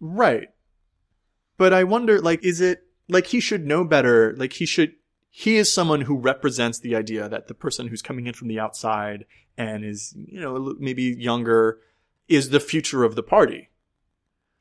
[0.00, 0.48] Right.
[1.56, 4.34] But I wonder, like, is it like he should know better?
[4.36, 4.94] Like he should.
[5.30, 8.60] He is someone who represents the idea that the person who's coming in from the
[8.60, 9.24] outside
[9.56, 11.80] and is, you know, maybe younger,
[12.28, 13.70] is the future of the party.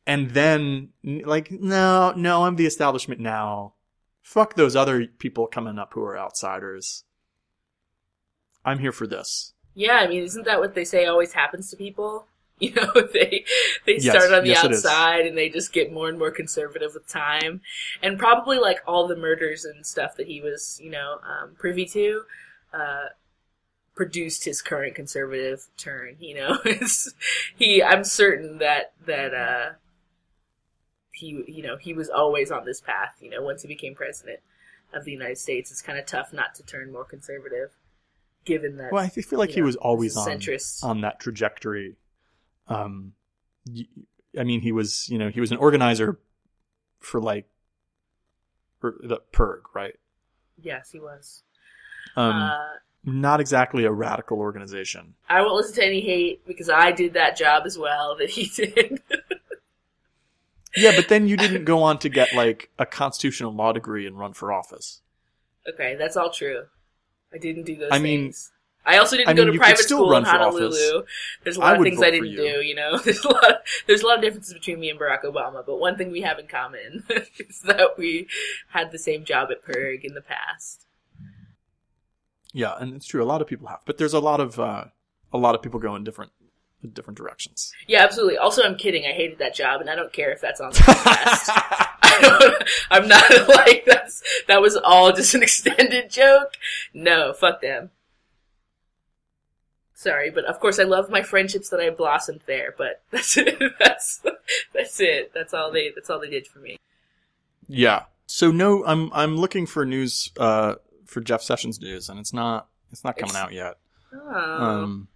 [0.06, 3.75] And then, like, no, no, I'm the establishment now.
[4.21, 7.04] Fuck those other people coming up who are outsiders.
[8.65, 9.54] I'm here for this.
[9.73, 12.25] Yeah, I mean, isn't that what they say always happens to people?
[12.62, 13.43] You know, they
[13.88, 16.93] they Yes, start on the yes, outside and they just get more and more conservative
[16.93, 17.62] with time,
[18.04, 21.88] and probably like all the murders and stuff that he was, you know, um, privy
[21.88, 22.21] to,
[22.71, 23.06] uh,
[23.95, 26.15] produced his current conservative turn.
[26.19, 27.13] You know, it's,
[27.56, 27.84] he.
[27.84, 29.69] I'm certain that that uh,
[31.12, 33.15] he, you know, he was always on this path.
[33.19, 34.39] You know, once he became president
[34.93, 37.71] of the United States, it's kind of tough not to turn more conservative,
[38.45, 38.91] given that.
[38.91, 40.84] Well, I feel like he know, was always on centrist.
[40.84, 41.95] on that trajectory.
[42.67, 43.13] Um,
[44.38, 46.19] I mean, he was you know he was an organizer
[46.99, 47.47] for like
[48.80, 49.95] for the PIRG, right?
[50.58, 51.43] Yes, he was.
[52.15, 52.58] Um, uh,
[53.04, 55.16] not exactly a radical organization.
[55.30, 58.46] I won't listen to any hate because I did that job as well that he
[58.56, 59.02] did.
[60.76, 64.18] Yeah, but then you didn't go on to get like a constitutional law degree and
[64.18, 65.02] run for office.
[65.68, 66.64] okay, that's all true.
[67.34, 68.52] I didn't do those I mean- things.
[68.84, 70.66] I also didn't I go to private school in Honolulu.
[70.70, 71.08] office.
[71.44, 72.38] There's a lot of things I didn't you.
[72.38, 72.98] do, you know.
[72.98, 75.98] There's a lot there's a lot of differences between me and Barack Obama, but one
[75.98, 77.04] thing we have in common
[77.38, 78.28] is that we
[78.70, 80.88] had the same job at PIRG in the past.
[82.54, 83.24] Yeah, and it's true.
[83.24, 84.86] A lot of people have, but there's a lot of uh,
[85.32, 86.32] a lot of people go in different
[86.94, 87.72] different directions.
[87.88, 88.38] Yeah, absolutely.
[88.38, 89.06] Also, I'm kidding.
[89.06, 92.68] I hated that job, and I don't care if that's on the podcast.
[92.92, 96.54] I'm not like that's that was all just an extended joke.
[96.94, 97.92] No, fuck them.
[99.94, 102.74] Sorry, but of course I love my friendships that I blossomed there.
[102.78, 103.60] But that's it.
[103.80, 104.22] That's
[104.74, 105.32] that's it.
[105.34, 105.92] That's all they.
[105.94, 106.78] That's all they did for me.
[107.68, 108.04] Yeah.
[108.26, 110.76] So no, I'm I'm looking for news uh,
[111.12, 113.78] for Jeff Sessions news, and it's not it's not coming It's- out yet.
[114.13, 115.08] Oh, Um,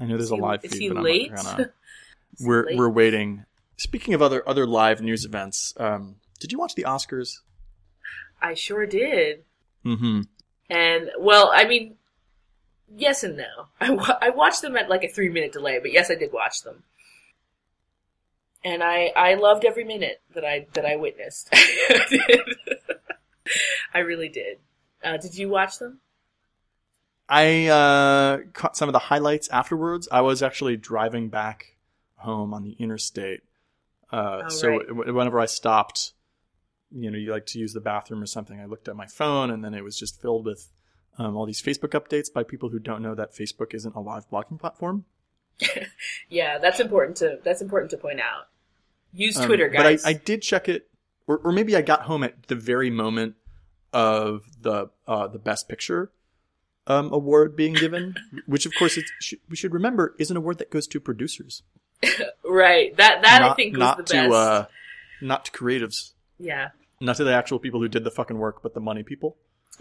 [0.00, 1.06] I know there's Is a live feed, but?
[1.06, 1.70] I'm not gonna.
[2.40, 2.76] We're late?
[2.78, 3.44] we're waiting.
[3.76, 7.38] Speaking of other other live news events, um, did you watch the Oscars?
[8.40, 9.44] I sure did.
[9.84, 10.22] Mm-hmm.
[10.70, 11.96] And well, I mean,
[12.96, 13.44] yes and no.
[13.80, 16.32] I, wa- I watched them at like a three minute delay, but yes, I did
[16.32, 16.84] watch them.
[18.64, 21.48] And I I loved every minute that I that I witnessed.
[23.94, 24.58] I really did.
[25.02, 26.00] Uh, did you watch them?
[27.28, 30.08] I uh, caught some of the highlights afterwards.
[30.10, 31.76] I was actually driving back
[32.16, 33.40] home on the interstate,
[34.12, 35.14] uh, Oh, so right.
[35.14, 36.12] whenever I stopped,
[36.90, 39.50] you know, you like to use the bathroom or something, I looked at my phone,
[39.50, 40.68] and then it was just filled with
[41.18, 44.28] um, all these Facebook updates by people who don't know that Facebook isn't a live
[44.28, 45.04] blogging platform.
[46.28, 48.46] Yeah, that's important to that's important to point out.
[49.12, 50.02] Use Um, Twitter, guys.
[50.02, 50.88] But I, I did check it,
[51.26, 53.34] or, or maybe I got home at the very moment
[53.92, 56.10] of the uh, the Best Picture
[56.86, 58.14] um, award being given,
[58.46, 61.62] which of course sh- we should remember is an award that goes to producers,
[62.44, 62.96] right.
[62.96, 64.32] That that I not, think was not the to best.
[64.32, 64.66] uh,
[65.20, 66.70] not to creatives, Yeah.
[67.00, 69.36] not to the actual people who did the fucking work, but the money people.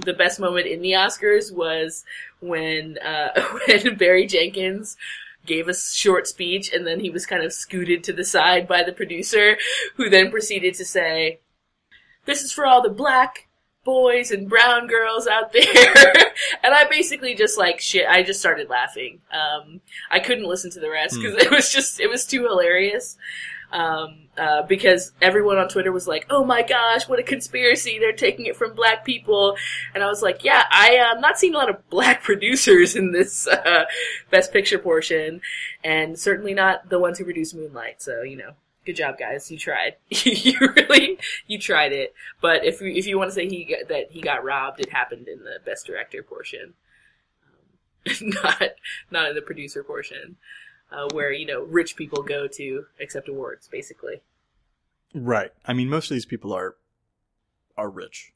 [0.05, 2.03] the best moment in the Oscars was
[2.41, 3.29] when uh,
[3.67, 4.97] when Barry Jenkins
[5.45, 8.83] gave a short speech and then he was kind of scooted to the side by
[8.83, 9.57] the producer,
[9.95, 11.39] who then proceeded to say,
[12.25, 13.47] "This is for all the black."
[13.83, 15.63] Boys and brown girls out there,
[16.63, 18.07] and I basically just like shit.
[18.07, 19.21] I just started laughing.
[19.31, 23.17] Um, I couldn't listen to the rest because it was just it was too hilarious.
[23.71, 27.99] Um, uh, because everyone on Twitter was like, "Oh my gosh, what a conspiracy!
[27.99, 29.55] They're taking it from black people,"
[29.93, 32.95] and I was like, "Yeah, I am uh, not seeing a lot of black producers
[32.95, 33.85] in this uh,
[34.31, 35.41] Best Picture portion,
[35.83, 38.53] and certainly not the ones who produced Moonlight." So you know,
[38.89, 39.51] good job, guys.
[39.51, 39.95] You tried.
[40.09, 42.13] you really you tried it.
[42.41, 44.89] But if you, if you want to say he got, that he got robbed, it
[44.89, 46.73] happened in the Best Director portion,
[47.45, 48.11] um,
[48.43, 48.63] not
[49.11, 50.37] not in the producer portion.
[50.91, 54.21] Uh, where you know rich people go to accept awards, basically.
[55.13, 55.51] Right.
[55.65, 56.75] I mean, most of these people are
[57.77, 58.33] are rich.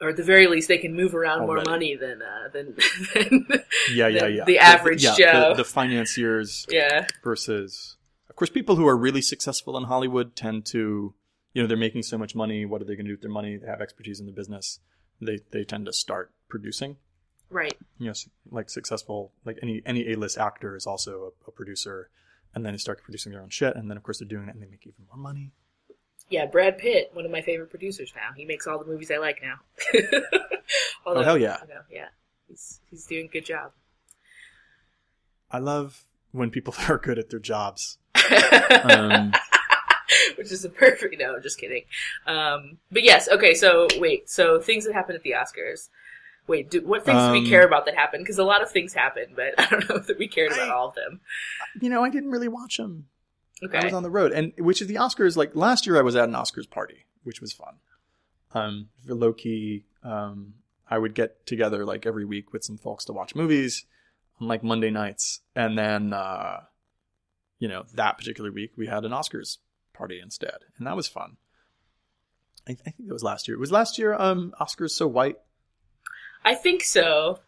[0.00, 2.74] or at the very least, they can move around more money than uh, than,
[3.14, 3.46] than
[3.92, 4.44] Yeah, yeah, yeah.
[4.44, 5.48] the average yeah, Joe.
[5.50, 7.96] The, the financiers yeah, versus,
[8.30, 11.14] of course, people who are really successful in Hollywood tend to,
[11.52, 12.64] you know, they're making so much money.
[12.64, 13.56] What are they going to do with their money?
[13.58, 14.80] They have expertise in the business.
[15.20, 16.96] They they tend to start producing.
[17.50, 17.76] right.
[17.98, 18.14] You know,
[18.50, 22.08] like successful, like any any A list actor is also a, a producer,
[22.54, 24.54] and then they start producing their own shit, and then of course they're doing it,
[24.54, 25.52] and they make even more money.
[26.30, 28.30] Yeah, Brad Pitt, one of my favorite producers now.
[28.36, 29.56] He makes all the movies I like now.
[31.04, 31.56] Although, Oh, hell yeah.
[31.62, 32.08] you know, yeah,
[32.48, 33.72] he's he's doing a good job.
[35.50, 37.98] I love when people are good at their jobs.
[38.84, 39.32] Um,
[40.36, 41.16] Which is a perfect.
[41.18, 41.84] No, just kidding.
[42.26, 43.54] Um, but yes, okay.
[43.54, 44.28] So wait.
[44.28, 45.88] So things that happened at the Oscars.
[46.46, 48.24] Wait, do, what things do we Um, care about that happened?
[48.24, 50.72] Because a lot of things happened, but I don't know that we cared about I-
[50.72, 51.20] all of them.
[51.80, 53.06] you know, I didn't really watch them.
[53.62, 53.78] Okay.
[53.78, 55.36] I was on the road, and which is the Oscars.
[55.36, 57.74] Like last year, I was at an Oscars party, which was fun.
[58.52, 59.84] Um, low key.
[60.02, 60.54] Um,
[60.90, 63.84] I would get together like every week with some folks to watch movies
[64.40, 66.60] on like Monday nights, and then uh,
[67.60, 69.58] you know that particular week we had an Oscars
[69.92, 71.36] party instead, and that was fun.
[72.68, 73.56] I, I think it was last year.
[73.56, 74.14] It was last year.
[74.14, 75.36] Um, Oscars so white,
[76.44, 77.38] I think so.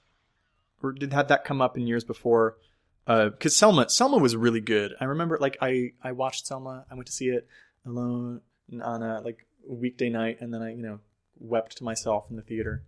[0.83, 2.57] or did had that come up in years before?
[3.05, 4.95] Because Selma, Selma was really good.
[5.01, 6.85] I remember, like, I I watched Selma.
[6.89, 7.49] I went to see it
[7.85, 8.43] alone
[8.81, 11.01] on a like weekday night, and then I, you know,
[11.41, 12.83] wept to myself in the theater.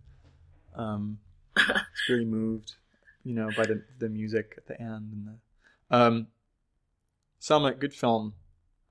[0.75, 1.19] Um,
[1.55, 2.75] was very moved,
[3.23, 6.27] you know, by the the music at the end and the um,
[7.45, 8.33] Selma, good film.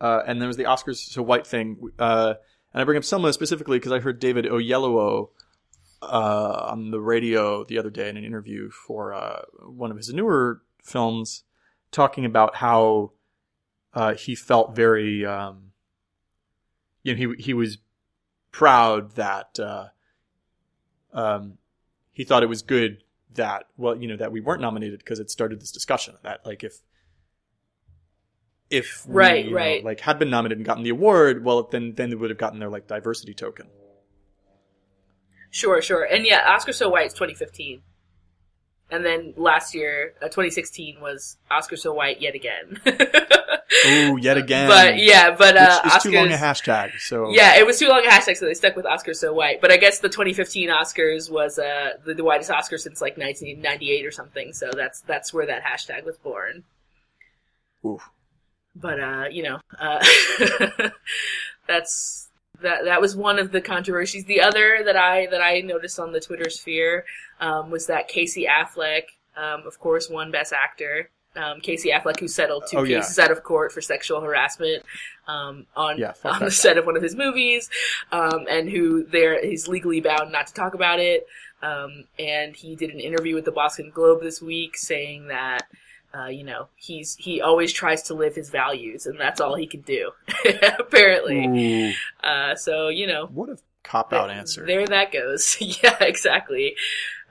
[0.01, 1.91] Uh, and there was the Oscars so white thing.
[1.99, 2.35] Uh,
[2.73, 5.31] and I bring up Selma specifically because I heard David Oyelowo
[6.01, 10.15] uh, on the radio the other day in an interview for uh, one of his
[10.15, 11.43] newer films,
[11.91, 13.11] talking about how
[13.93, 15.73] uh, he felt very, um,
[17.03, 17.79] you know, he he was
[18.53, 19.89] proud that uh,
[21.13, 21.59] um,
[22.13, 22.99] he thought it was good
[23.35, 26.63] that well, you know, that we weren't nominated because it started this discussion that like
[26.63, 26.83] if
[28.75, 29.85] if we, Right, you know, right.
[29.85, 32.59] like had been nominated and gotten the award, well, then then they would have gotten
[32.59, 33.67] their like diversity token.
[35.51, 36.03] Sure, sure.
[36.05, 37.83] And yeah, Oscar So White is 2015.
[38.91, 42.81] And then last year, uh, 2016 was Oscar So White yet again.
[43.87, 44.69] Oh, yet again.
[44.69, 46.99] But yeah, but uh, is too long a hashtag.
[47.01, 49.61] So Yeah, it was too long a hashtag, so they stuck with Oscar So White.
[49.61, 54.07] But I guess the 2015 Oscars was uh, the, the whitest Oscar since like 1998
[54.07, 54.53] or something.
[54.53, 56.65] So that's that's where that hashtag was born.
[57.85, 58.09] Oof.
[58.77, 60.05] But uh, you know, uh,
[61.67, 62.29] that's
[62.61, 64.25] that that was one of the controversies.
[64.25, 67.05] The other that I that I noticed on the Twitter sphere
[67.41, 69.05] um, was that Casey Affleck,
[69.37, 71.11] um, of course, won Best Actor.
[71.37, 72.99] Um, Casey Affleck, who settled two Oh, yeah.
[73.01, 74.85] cases out of court for sexual harassment
[75.27, 76.49] um, on Yeah, on the guy.
[76.51, 77.69] set of one of his movies,
[78.13, 81.27] um, and who there he's legally bound not to talk about it.
[81.61, 85.63] Um, and he did an interview with the Boston Globe this week saying that
[86.17, 89.67] uh, you know he's he always tries to live his values, and that's all he
[89.67, 90.13] can do
[90.79, 91.95] apparently.
[92.23, 94.67] Uh, so you know what a cop out answer.
[94.67, 95.57] There that goes.
[95.61, 96.77] yeah, exactly.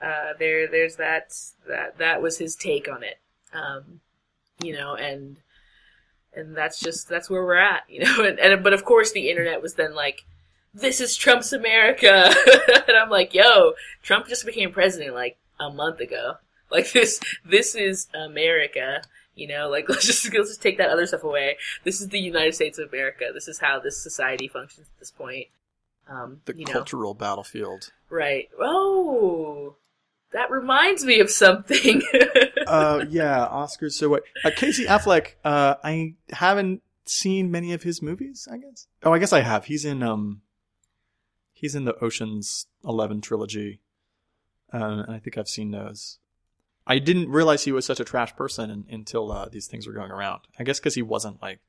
[0.00, 1.34] Uh, there, there's that.
[1.68, 3.18] That that was his take on it.
[3.52, 4.00] Um,
[4.62, 5.36] you know, and
[6.34, 7.82] and that's just that's where we're at.
[7.88, 10.24] You know, and, and but of course the internet was then like,
[10.72, 12.34] "This is Trump's America,"
[12.88, 16.36] and I'm like, "Yo, Trump just became president like a month ago.
[16.70, 19.02] Like this, this is America."
[19.34, 21.56] You know, like let's just let's just take that other stuff away.
[21.84, 23.26] This is the United States of America.
[23.32, 25.48] This is how this society functions at this point.
[26.08, 27.92] Um, the you know, cultural battlefield.
[28.10, 28.48] Right.
[28.60, 29.76] Oh,
[30.32, 32.02] that reminds me of something.
[32.66, 33.92] uh, yeah, Oscars.
[33.92, 34.24] So what?
[34.44, 35.34] Uh, Casey Affleck.
[35.44, 38.46] Uh, I haven't seen many of his movies.
[38.50, 38.86] I guess.
[39.02, 39.66] Oh, I guess I have.
[39.66, 40.42] He's in um.
[41.52, 43.80] He's in the Ocean's Eleven trilogy,
[44.72, 46.18] uh, and I think I've seen those.
[46.86, 49.92] I didn't realize he was such a trash person in, until uh, these things were
[49.92, 50.42] going around.
[50.58, 51.60] I guess because he wasn't like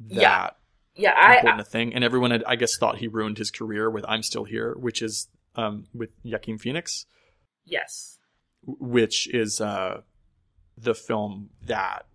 [0.00, 0.50] that Yeah.
[0.98, 3.88] Yeah, I, important a thing, and everyone had, I guess, thought he ruined his career
[3.88, 7.06] with "I'm Still Here," which is um, with Joaquin Phoenix,
[7.64, 8.18] yes.
[8.66, 10.00] which is uh,
[10.76, 12.06] the film that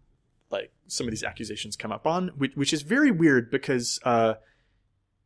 [0.51, 4.33] like some of these accusations come up on, which, which is very weird because uh,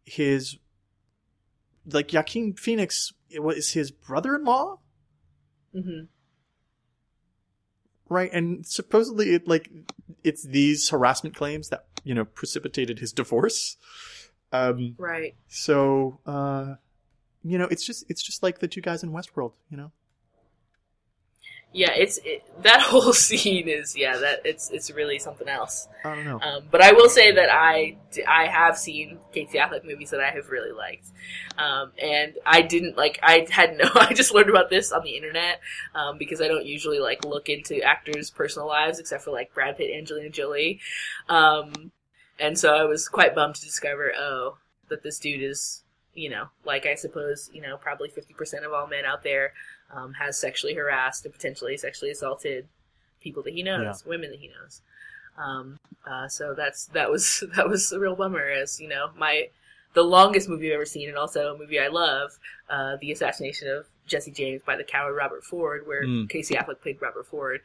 [0.06, 0.58] his
[1.92, 4.78] like Joaquin Phoenix was his brother-in-law,
[5.74, 6.02] hmm
[8.10, 8.32] right?
[8.34, 9.70] And supposedly, it like
[10.24, 13.78] it's these harassment claims that you know precipitated his divorce.
[14.52, 15.36] Um, Right.
[15.48, 16.76] So, uh,
[17.44, 19.92] you know, it's just it's just like the two guys in Westworld, you know.
[21.74, 25.88] Yeah, it's it, that whole scene is yeah that it's it's really something else.
[26.04, 26.40] I don't know.
[26.42, 27.98] Um, but I will say that I
[28.28, 31.08] I have seen Casey Affleck movies that I have really liked,
[31.58, 35.16] um, and I didn't like I had no I just learned about this on the
[35.16, 35.60] internet
[35.94, 39.78] um, because I don't usually like look into actors' personal lives except for like Brad
[39.78, 40.80] Pitt, Angelina Jolie,
[41.28, 41.92] um,
[42.40, 44.58] and so I was quite bummed to discover oh
[44.90, 48.74] that this dude is you know like I suppose you know probably fifty percent of
[48.74, 49.54] all men out there
[49.94, 52.68] um, has sexually harassed and potentially sexually assaulted
[53.22, 54.82] people that he knows, women that he knows.
[55.38, 59.50] Um, uh, so that's that was that was a real bummer, as you know, my
[59.94, 62.32] the longest movie I've ever seen, and also a movie I love,
[62.70, 66.30] uh, the assassination of Jesse James by the coward Robert Ford, where Mm.
[66.30, 67.62] Casey Affleck played Robert Ford.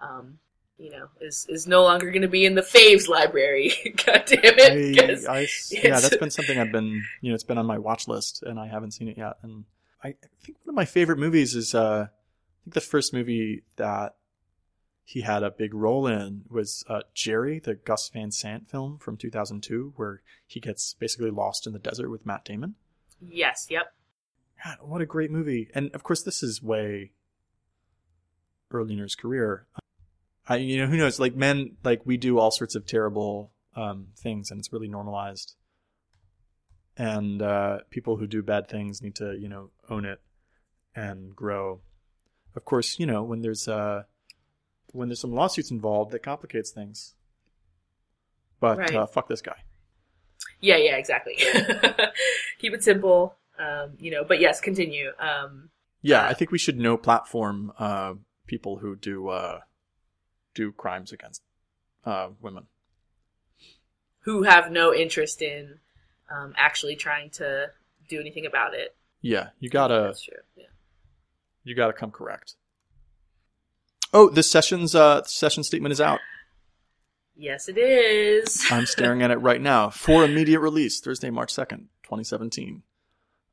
[0.00, 0.38] Um,
[0.78, 3.72] you know, is is no longer going to be in the faves library.
[4.04, 5.28] God damn it!
[5.28, 8.08] I, I yeah, that's been something I've been, you know, it's been on my watch
[8.08, 9.34] list, and I haven't seen it yet.
[9.42, 9.64] And
[10.02, 14.16] I think one of my favorite movies is, uh, I think the first movie that
[15.04, 19.16] he had a big role in was uh, Gerry, the Gus Van Sant film from
[19.16, 22.74] 2002, where he gets basically lost in the desert with Matt Damon.
[23.20, 23.92] yes, yep,
[24.64, 25.68] God, what a great movie!
[25.74, 27.12] And of course, this is way
[28.70, 29.66] early in his career.
[30.48, 31.20] I, you know, who knows?
[31.20, 35.54] Like men, like we do all sorts of terrible um, things, and it's really normalized.
[36.96, 40.20] And uh, people who do bad things need to, you know, own it
[40.94, 41.80] and grow.
[42.54, 44.02] Of course, you know when there's uh,
[44.92, 47.14] when there's some lawsuits involved, that complicates things.
[48.60, 48.94] But Right.
[48.94, 49.56] uh, fuck this guy.
[50.60, 51.36] yeah, yeah, exactly.
[52.58, 54.22] Keep it simple, um, you know.
[54.22, 55.12] But yes, continue.
[55.18, 55.70] Um,
[56.02, 58.14] Yeah, Uh, I think we should no platform uh,
[58.46, 59.60] people who do uh,
[60.54, 61.42] do crimes against
[62.04, 62.66] uh, women.
[64.24, 65.80] who have no interest in
[66.32, 67.66] um, actually trying to
[68.08, 68.96] do anything about it.
[69.20, 70.36] Yeah, you gotta That's true.
[70.56, 70.64] Yeah.
[71.64, 72.54] you gotta come correct.
[74.12, 76.20] Oh, this session's uh, session statement is out.
[77.36, 78.66] Yes, it is.
[78.70, 82.82] I'm staring at it right now for immediate release Thursday, March second, 2017.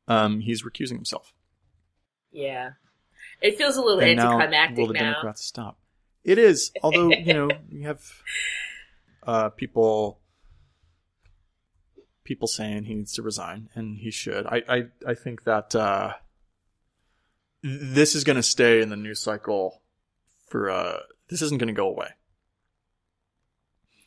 [0.07, 1.33] Um, he's recusing himself.
[2.31, 2.71] yeah,
[3.41, 4.99] it feels a little And now, anticlimactic will the now.
[5.11, 5.77] Democrats stop?
[6.23, 8.01] It is, although you know you have
[9.23, 10.19] uh, people
[12.29, 14.45] people saying he needs to resign, and he should.
[14.45, 16.13] I I, I think that uh,
[17.61, 19.81] this is going to stay in the news cycle
[20.47, 20.69] for.
[20.69, 20.99] Uh,
[21.29, 22.09] this isn't going to go away,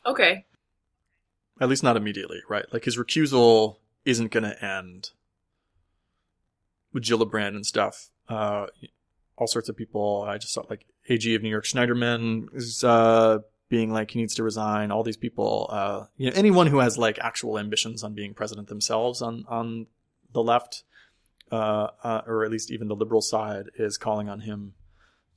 [0.05, 0.45] Okay.
[1.61, 2.65] at least not immediately, right?
[2.73, 5.11] Like his recusal isn't going to end
[6.91, 8.09] with Gillibrand and stuff.
[8.27, 8.65] Uh,
[9.37, 10.23] all sorts of people.
[10.27, 13.39] I just saw like AG of New York Schneiderman is uh,
[13.73, 14.91] being like he needs to resign.
[14.91, 18.67] All these people, uh, you know, anyone who has like actual ambitions on being president
[18.67, 19.87] themselves on on
[20.31, 20.83] the left,
[21.51, 24.75] uh, uh, or at least even the liberal side, is calling on him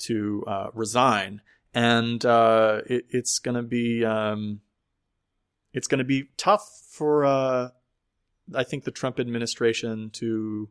[0.00, 1.40] to uh, resign.
[1.72, 4.60] And uh, it, it's going to be um,
[5.72, 7.70] it's going to be tough for uh,
[8.54, 10.68] I think the Trump administration to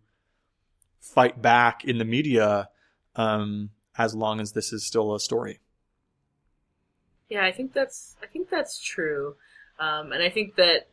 [1.00, 2.70] fight back in the media
[3.16, 5.62] um, as long as this is still a story.
[7.30, 9.36] Yeah, I think that's I think that's true,
[9.80, 10.88] um, and I think that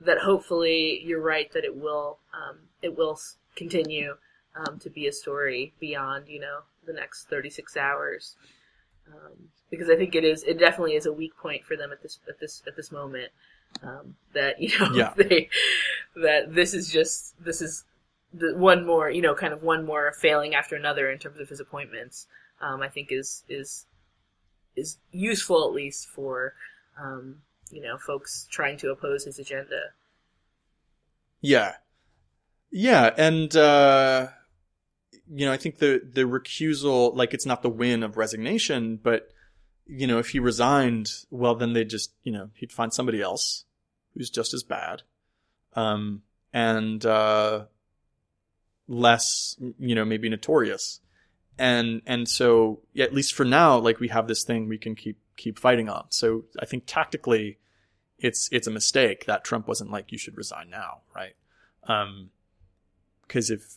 [0.00, 3.18] that hopefully you're right that it will um, it will
[3.56, 4.14] continue
[4.56, 8.36] um, to be a story beyond you know the next 36 hours,
[9.08, 12.02] um, because I think it is it definitely is a weak point for them at
[12.02, 13.30] this at this at this moment
[13.82, 15.14] um, that you know Yeah.
[15.16, 15.48] they
[16.16, 17.84] that this is just this is
[18.34, 21.48] the one more you know kind of one more failing after another in terms of
[21.48, 22.26] his appointments.
[22.60, 23.86] Um, I think is is
[24.78, 26.54] is useful at least for
[27.00, 29.80] um, you know folks trying to oppose his agenda.
[31.40, 31.74] Yeah,
[32.70, 34.28] yeah, and uh,
[35.32, 39.30] you know, I think the the recusal, like, it's not the win of resignation, but
[39.86, 43.64] you know, if he resigned, well, then they just, you know, he'd find somebody else
[44.14, 45.02] who's just as bad,
[45.74, 46.22] um,
[46.52, 47.64] and uh,
[48.86, 51.00] less, you know, maybe notorious,
[51.58, 55.18] and and so at least for now, like we have this thing we can keep
[55.36, 56.06] keep fighting on.
[56.10, 57.58] So I think tactically,
[58.18, 61.34] it's it's a mistake that Trump wasn't like you should resign now, right?
[61.84, 62.30] Um,
[63.22, 63.76] because if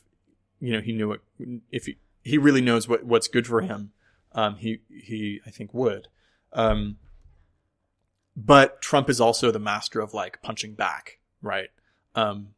[0.60, 1.22] you know he knew it,
[1.72, 3.92] if he, he really knows what what's good for him,
[4.34, 6.08] um, he he I think would.
[6.54, 6.98] Um,
[8.36, 11.70] but Trump is also the master of like punching back, right?
[12.16, 12.50] Um,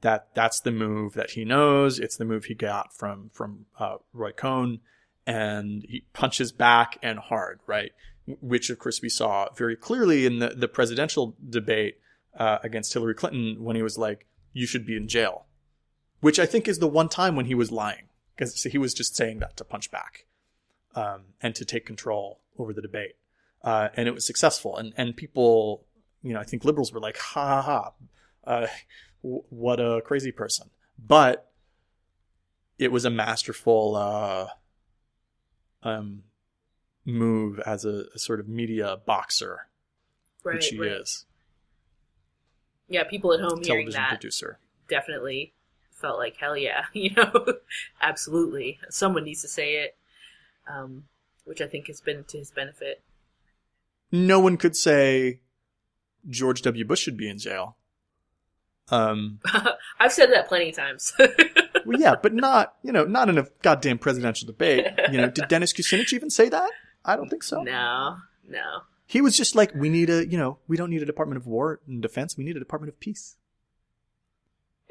[0.00, 1.98] that that's the move that he knows.
[1.98, 4.80] It's the move he got from from uh, Roy Cohn,
[5.26, 7.92] and he punches back and hard, right?
[8.26, 11.98] Which of course we saw very clearly in the the presidential debate
[12.38, 15.46] uh, against Hillary Clinton when he was like, "You should be in jail,"
[16.20, 19.16] which I think is the one time when he was lying because he was just
[19.16, 20.26] saying that to punch back
[20.94, 23.16] um, and to take control over the debate,
[23.62, 24.76] uh, and it was successful.
[24.76, 25.84] And and people,
[26.22, 27.92] you know, I think liberals were like, "Ha ha
[28.46, 28.66] ha."
[29.22, 30.70] What a crazy person.
[30.98, 31.50] But
[32.78, 34.46] it was a masterful uh,
[35.82, 36.22] um,
[37.04, 39.66] move as a, a, sort of media boxer,
[40.44, 40.92] right, which he right.
[40.92, 41.26] is.
[42.88, 44.58] Yeah, people at home hearing Television that producer.
[44.88, 45.52] definitely
[45.92, 47.46] felt like hell yeah, you know,
[48.00, 48.78] absolutely.
[48.88, 49.96] Someone needs to say it,
[50.68, 51.04] um,
[51.44, 53.02] which I think has been to his benefit.
[54.10, 55.40] No one could say
[56.28, 56.84] George W.
[56.84, 57.76] Bush should be in jail.
[58.90, 59.40] Um,
[60.00, 61.12] I've said that plenty of times.
[61.86, 64.86] well, yeah, but not you know not in a goddamn presidential debate.
[65.10, 66.70] You know, did Dennis Kucinich even say that?
[67.04, 67.62] I don't think so.
[67.62, 68.18] no,
[68.48, 68.82] no.
[69.06, 71.46] He was just like, we need a you know we don't need a Department of
[71.46, 72.36] War and Defense.
[72.36, 73.36] We need a Department of Peace.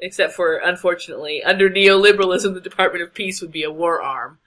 [0.02, 4.38] Except for, unfortunately, under neoliberalism, the Department of Peace would be a war arm.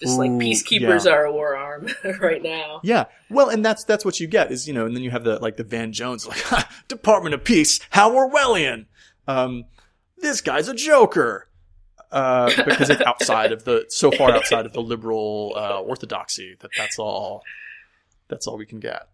[0.00, 1.12] Just like Ooh, peacekeepers yeah.
[1.12, 1.88] are a war arm
[2.20, 2.80] right now.
[2.82, 5.24] Yeah, well, and that's that's what you get is you know, and then you have
[5.24, 8.86] the like the Van Jones like Department of Peace, how Orwellian.
[9.28, 9.64] Um,
[10.18, 11.48] this guy's a joker
[12.10, 16.70] uh, because it's outside of the so far outside of the liberal uh, orthodoxy that
[16.76, 17.42] that's all
[18.28, 19.08] that's all we can get.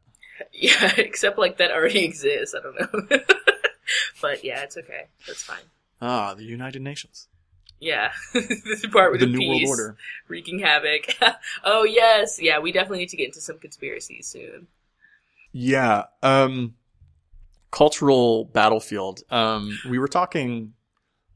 [0.53, 2.55] Yeah, except like that already exists.
[2.55, 3.18] I don't know.
[4.20, 5.07] but yeah, it's okay.
[5.26, 5.64] That's fine.
[6.01, 7.28] Ah, the United Nations,
[7.81, 9.97] Yeah, the Department the of the New Peace World Order.
[10.29, 11.14] wreaking havoc.
[11.64, 12.59] oh yes, yeah.
[12.59, 14.68] We definitely need to get into some conspiracies soon.
[15.53, 16.05] Yeah.
[16.22, 16.74] Um,
[17.70, 19.20] cultural battlefield.
[19.31, 20.72] Um, we were talking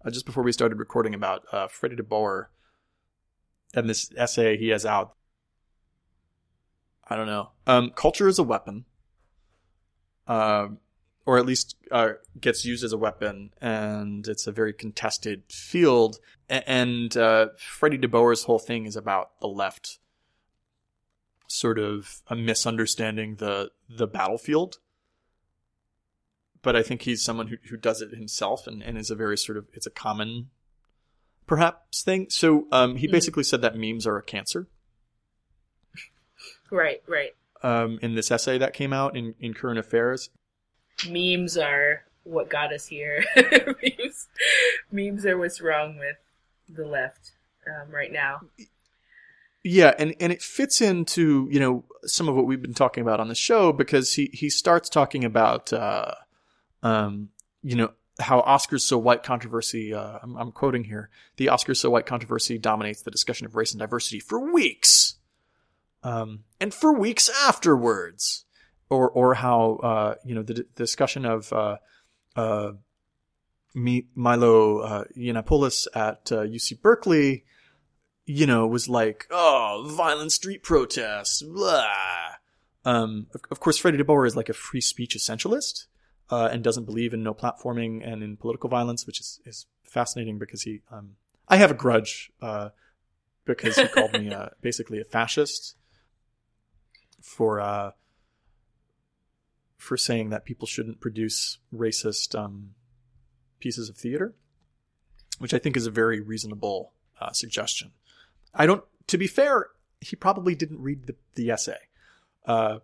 [0.05, 2.51] uh, just before we started recording about uh, Freddie de Boer
[3.75, 5.15] and this essay he has out.
[7.09, 7.51] I don't know.
[7.67, 8.85] Um, culture is a weapon,
[10.29, 10.69] uh,
[11.31, 16.19] or at least uh, gets used as a weapon, and it's a very contested field.
[16.49, 20.01] And uh, Freddie de Boer's whole thing is about the left
[21.47, 24.79] sort of a misunderstanding the the battlefield.
[26.63, 29.39] But I think he's someone who, who does it himself and, and is a very
[29.39, 30.51] sort of it's a common
[31.47, 32.27] perhaps thing.
[32.29, 33.13] So um, he Mhm.
[33.13, 34.67] basically said that memes are a cancer.
[36.73, 37.31] Right, right.
[37.63, 40.31] Um, in this essay that came out in, in current affairs.
[41.09, 43.25] Memes are what got us here.
[43.37, 44.29] memes,
[44.91, 46.17] memes are what's wrong with
[46.69, 47.33] the left
[47.67, 48.41] um, right now.
[49.63, 53.21] Yeah, and, and it fits into, you know, some of what we've been talking about
[53.21, 56.13] on the show because he, he starts talking about uh,
[56.83, 57.29] um,
[57.63, 61.91] you know, how Oscars so white controversy, uh, I'm, I'm quoting here, the Oscars so
[61.91, 65.17] white controversy dominates the discussion of race and diversity for weeks.
[66.03, 68.45] Um, and for weeks afterwards.
[68.91, 71.77] Or, or how, uh, you know, the, d- discussion of, uh,
[72.37, 72.73] uh,
[73.75, 77.45] Mi- Milo, uh, Yiannopoulos at, uh, UC Berkeley,
[78.27, 81.87] you know, was like, oh, violent street protests, blah.
[82.85, 85.87] Um, of, of course, Freddie DeBoer is like a free speech essentialist
[86.31, 90.39] uh, and doesn't believe in no platforming and in political violence, which is, is fascinating
[90.39, 91.17] because he, um,
[91.49, 92.71] I have a grudge, uh,
[93.45, 95.77] because he called me, uh, basically a fascist
[97.21, 97.91] for, uh,
[99.81, 102.75] for saying that people shouldn't produce racist, um,
[103.59, 104.35] pieces of theater,
[105.39, 107.93] which I think is a very reasonable, uh, suggestion.
[108.55, 109.69] I don't, to be fair,
[110.01, 111.79] he probably didn't read the, the essay.
[112.47, 112.79] Uh,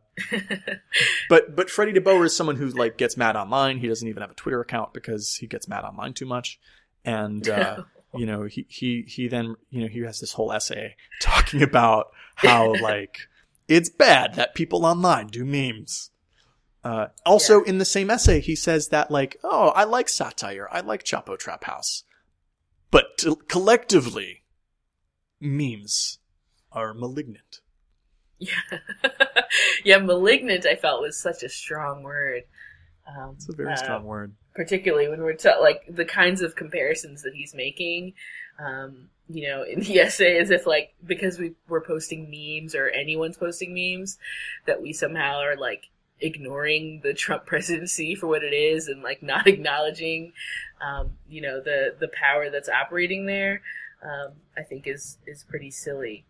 [1.28, 3.78] but but Freddie DeBoer is someone who like gets mad online.
[3.78, 6.60] He doesn't even have a Twitter account because he gets mad online too much.
[7.04, 7.84] And uh,
[8.14, 12.08] you know, he he he then you know he has this whole essay talking about
[12.36, 13.28] how like
[13.68, 16.10] it's bad that people online do memes.
[16.86, 20.80] Uh, also, in the same essay, he says that like, oh, I like satire, I
[20.80, 22.04] like Chapo Trap House,
[22.92, 24.44] but to, collectively,
[25.40, 26.18] memes
[26.70, 27.60] are malignant.
[28.38, 28.78] Yeah,
[29.84, 29.96] yeah.
[29.98, 32.42] Malignant, I felt was such a strong word.
[33.08, 34.34] Um, It's a very uh, strong word.
[34.54, 38.12] particularly when we're ta- like the kinds of comparisons that he's making.
[38.64, 42.88] Um, you know, in the essay, as if like because we were posting memes or
[42.90, 44.18] anyone's posting memes,
[44.66, 45.88] that we somehow are like
[46.20, 50.32] ignoring the Trump presidency for what it is and like not acknowledging,
[50.80, 53.62] um, you know, the the power that's operating there.
[54.02, 56.24] Um, I think is is pretty silly.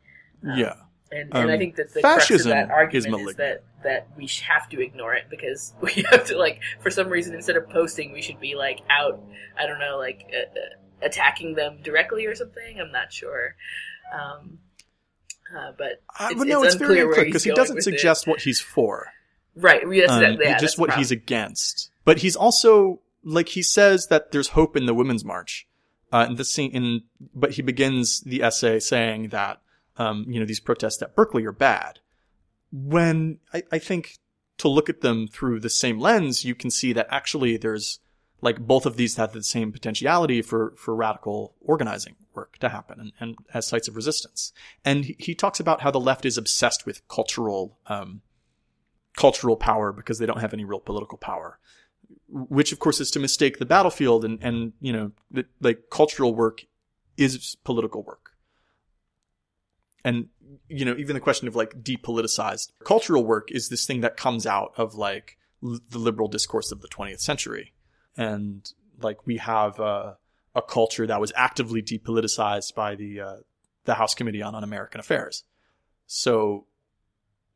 [0.45, 0.75] Um, yeah.
[1.11, 3.37] and, and I Um, think that the crux of that is argument is, malignant.
[3.39, 7.35] that that we have to ignore it because we have to like for some reason
[7.35, 9.21] instead of posting we should be like out
[9.59, 13.55] I don't know like uh, uh, attacking them directly or something I'm not sure
[14.15, 14.59] um,
[15.57, 17.51] uh, but Uh, it's- but no, it's it's, very unclear where unclear he's because he
[17.53, 17.91] doesn't with it.
[17.93, 19.13] suggest what he's for.
[19.57, 21.91] Right yes, Um, that, yeah, just what he's against.
[22.05, 25.67] But he's also like he says that there's hope in the women's march.
[26.13, 27.03] Uh, in the scene, in
[27.35, 29.61] but he begins the essay saying that
[29.97, 31.99] um, you know these protests at Berkeley are bad.
[32.73, 34.19] When I, I think
[34.59, 37.99] to look at them through the same lens, you can see that actually there's
[38.41, 43.01] like both of these have the same potentiality for for radical organizing work to happen
[43.01, 44.53] and, and as sites of resistance.
[44.85, 48.23] And he, he talks about how the left is obsessed with cultural um,
[49.17, 51.59] cultural power because they don't have any real political power.
[52.29, 56.35] Which of course is to mistake the battlefield and and you know that like cultural
[56.35, 56.65] work
[57.17, 58.33] is political work.
[60.05, 60.29] And
[60.69, 64.47] you know even the question of like depoliticized cultural work is this thing that comes
[64.47, 67.73] out of like l- the liberal discourse of the 20th century.
[68.17, 68.71] And
[69.03, 70.15] like we have uh,
[70.55, 73.37] a culture that was actively depoliticized by the uh,
[73.85, 75.45] the House Committee on Un-American Affairs.
[76.07, 76.66] So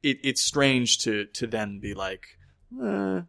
[0.03, 2.39] it, it's strange to to then be like
[2.83, 3.23] eh,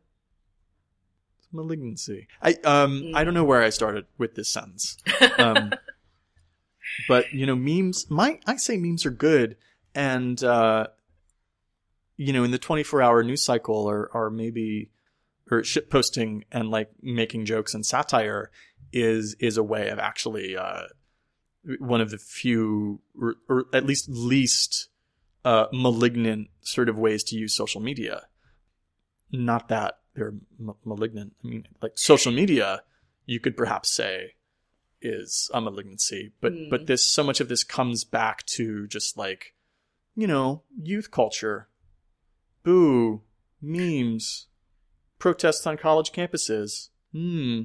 [1.38, 2.28] it's malignancy.
[2.42, 4.98] I um i don't know where i started with this sentence.
[5.38, 5.74] Um
[7.08, 9.56] but you know memes my i say memes are good
[9.96, 10.88] and uh
[12.18, 14.90] you know in the 24 hour news cycle or or maybe
[15.50, 18.52] or shit posting and like making jokes and satire
[18.94, 20.84] is is a way of actually uh
[21.80, 24.90] one of the few or, or at least least
[25.44, 28.28] uh, malignant sort of ways to use social media.
[29.32, 31.34] Not that they're m- malignant.
[31.44, 32.84] I mean, like social media,
[33.26, 34.34] you could perhaps say
[35.02, 36.70] is a malignancy, but Hmm.
[36.70, 39.56] but this so much of this comes back to just like,
[40.16, 41.70] you know, youth culture,
[42.64, 43.22] boo,
[43.62, 44.48] memes,
[45.18, 46.90] protests on college campuses.
[47.14, 47.64] Hmm.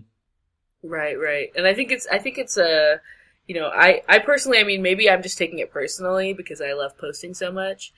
[0.82, 1.50] Right, right.
[1.56, 3.00] And I think it's I think it's a
[3.46, 6.72] you know, I I personally I mean maybe I'm just taking it personally because I
[6.72, 7.92] love posting so much.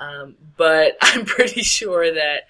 [0.00, 2.46] Um, but I'm pretty sure that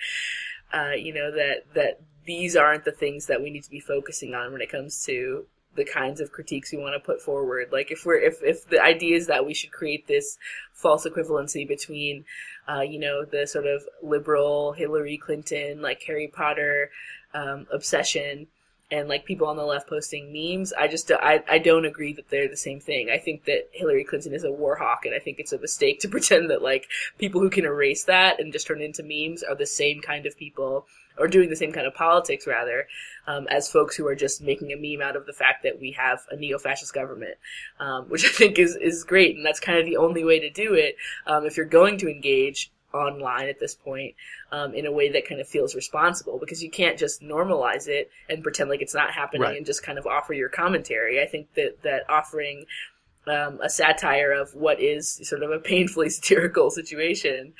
[0.72, 4.34] uh, you know that that these aren't the things that we need to be focusing
[4.34, 5.46] on when it comes to
[5.76, 7.68] the kinds of critiques we want to put forward.
[7.72, 10.38] Like if we're if if the idea is that we should create this
[10.72, 12.24] false equivalency between
[12.68, 16.90] uh, you know the sort of liberal Hillary Clinton like Harry Potter
[17.32, 18.46] um, obsession
[18.90, 20.72] and like people on the left posting memes.
[20.72, 23.10] I just I, I don't agree that they're the same thing.
[23.10, 26.00] I think that Hillary Clinton is a war hawk, and I think it's a mistake
[26.00, 29.42] to pretend that like people who can erase that and just turn it into memes
[29.42, 30.86] are the same kind of people
[31.18, 32.86] or doing the same kind of politics rather
[33.26, 35.90] um, as folks who are just making a meme out of the fact that we
[35.92, 37.34] have a neo-fascist government,
[37.80, 40.50] um, which I think is is great, and that's kind of the only way to
[40.50, 44.14] do it um, if you're going to engage online at this point
[44.52, 48.10] um, in a way that kind of feels responsible because you can't just normalize it
[48.28, 49.56] and pretend like it's not happening Right.
[49.56, 51.20] and just kind of offer your commentary.
[51.22, 52.66] I think that that offering
[53.26, 57.52] um, a satire of what is sort of a painfully satirical situation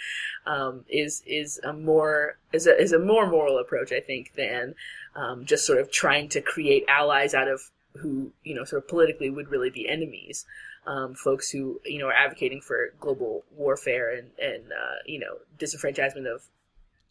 [0.46, 4.74] um, is is a more is a is a more moral approach, I think, than
[5.14, 7.60] um, just sort of trying to create allies out of
[7.96, 10.46] who you know sort of politically would really be enemies.
[10.88, 15.36] Um, folks who you know are advocating for global warfare and and uh, you know
[15.58, 16.42] disenfranchisement of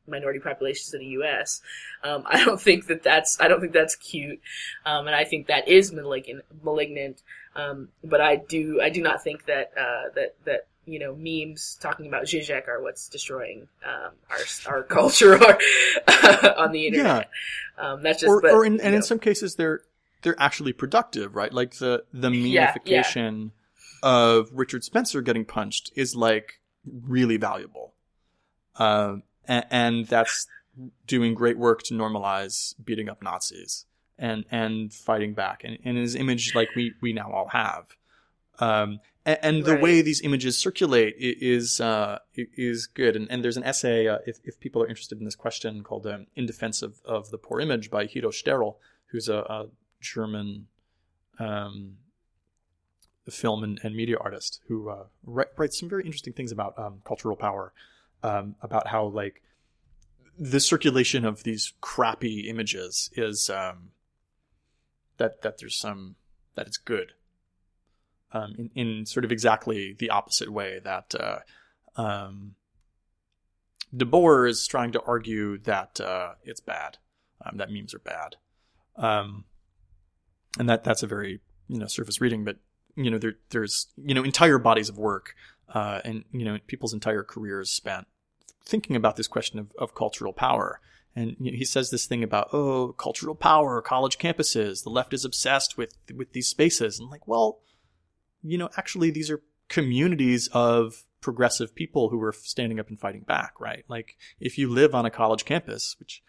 [0.07, 1.61] minority populations in the U.S.
[2.03, 4.39] Um, I don't think that that's I don't think that's cute,
[4.86, 6.43] um, and I think that is malignant.
[6.63, 7.21] Malignant,
[7.55, 11.78] um, but I do I do not think that uh, that that you know memes
[11.80, 15.57] talking about Zizek are what's destroying um, our our culture or
[16.57, 17.30] on the internet.
[17.78, 18.97] Um, that's just or, but, or in, and know.
[18.97, 19.82] in some cases they're
[20.23, 21.53] they're actually productive, right?
[21.53, 23.03] Like the the Yeah, yeah.
[24.04, 27.93] Of Richard Spencer getting punched is like really valuable,
[28.76, 30.48] um, and, and that's
[31.06, 33.86] doing great work to normalize beating up Nazis
[34.18, 37.86] and and fighting back, and, and his image like we we now all have.
[38.60, 39.82] Um, and, and the Right.
[39.84, 43.16] way these images circulate is uh, is good.
[43.16, 46.08] And, and there's an essay, uh, if, if people are interested in this question, called
[46.08, 48.76] um, "In Defense of, of the Poor Image" by Hito Steyerl,
[49.08, 49.68] who's a, a
[50.02, 50.68] German
[51.39, 51.98] um,
[53.32, 57.01] film and, and media artist who uh, write, writes some very interesting things about um,
[57.05, 57.73] cultural power,
[58.23, 59.41] um, about how like
[60.38, 63.89] the circulation of these crappy images is um,
[65.17, 66.15] that that there's some
[66.55, 67.13] that it's good
[68.32, 71.39] um, in, in sort of exactly the opposite way that uh,
[71.95, 72.55] um,
[73.95, 76.97] DeBoer is trying to argue that uh, it's bad,
[77.45, 78.36] um, that memes are bad,
[80.59, 82.57] and that that's a very you know surface reading, but
[82.98, 85.36] you know there there's you know entire bodies of work
[85.74, 88.08] uh, and you know people's entire careers spent
[88.68, 90.80] thinking about this question of, of cultural power.
[91.16, 94.84] And you know, he says this thing about oh cultural power, college campuses.
[94.84, 97.60] The left is obsessed with with these spaces, and like, well,
[98.43, 103.22] you know, actually these are communities of progressive people who are standing up and fighting
[103.22, 103.84] back, right?
[103.88, 106.22] Like if you live on a college campus, which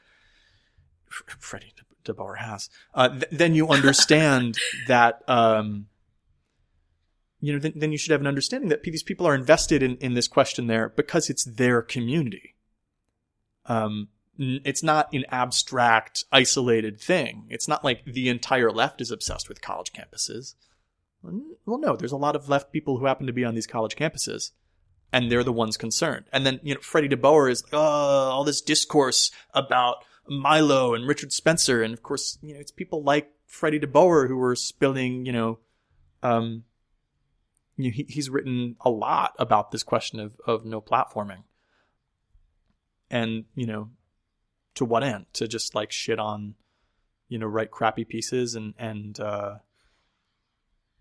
[1.07, 4.57] Freddie DeBoer has, uh, th- then you understand
[4.89, 5.23] that.
[5.29, 5.89] Um,
[7.41, 9.97] you know, then, then you should have an understanding that these people are invested in,
[9.99, 12.55] in this question there because it's their community.
[13.67, 14.09] Um,
[14.39, 17.47] it's not an abstract, isolated thing.
[17.49, 20.55] It's not like the entire left is obsessed with college campuses.
[21.23, 23.97] Well, no, there's a lot of left people who happen to be on these college
[23.97, 24.53] campuses,
[25.13, 26.27] and they're the ones concerned.
[26.33, 29.97] And then, you know, Freddie DeBoer is, oh, all this discourse about
[30.29, 31.83] Milo and Richard Spencer.
[31.83, 35.59] And of course, you know, it's people like Freddie DeBoer who are spilling, you know,
[36.23, 36.65] um,
[37.79, 41.45] you know, he, he's written a lot about this question of, of no platforming.
[43.11, 43.91] And, you know,
[44.75, 45.27] to what end?
[45.35, 46.57] To just like shit on,
[47.29, 49.59] you know, write crappy pieces and, and, uh,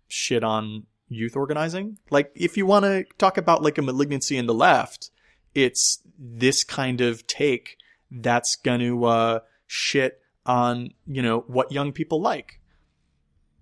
[0.06, 1.98] shit on youth organizing.
[2.10, 5.10] Like, if you want to talk about like a malignancy in the left,
[5.54, 7.76] it's this kind of take
[8.10, 12.60] that's going to, uh, shit on, you know, what young people like.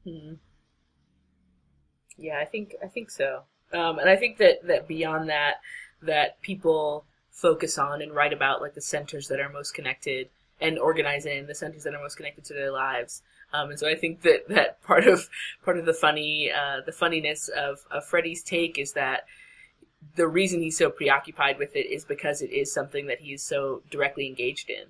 [0.04, 0.34] Hmm.
[2.18, 3.42] Yeah, I think I think so,
[3.72, 5.56] um, and I think that that beyond that,
[6.02, 10.28] that people focus on and write about like the centers that are most connected
[10.60, 13.22] and organize in the centers that are most connected to their lives.
[13.52, 15.28] Um, and so I think that that part of
[15.64, 19.24] part of the funny uh, the funniness of, of Freddie's take is that
[20.14, 23.82] the reason he's so preoccupied with it is because it is something that he's so
[23.90, 24.86] directly engaged in.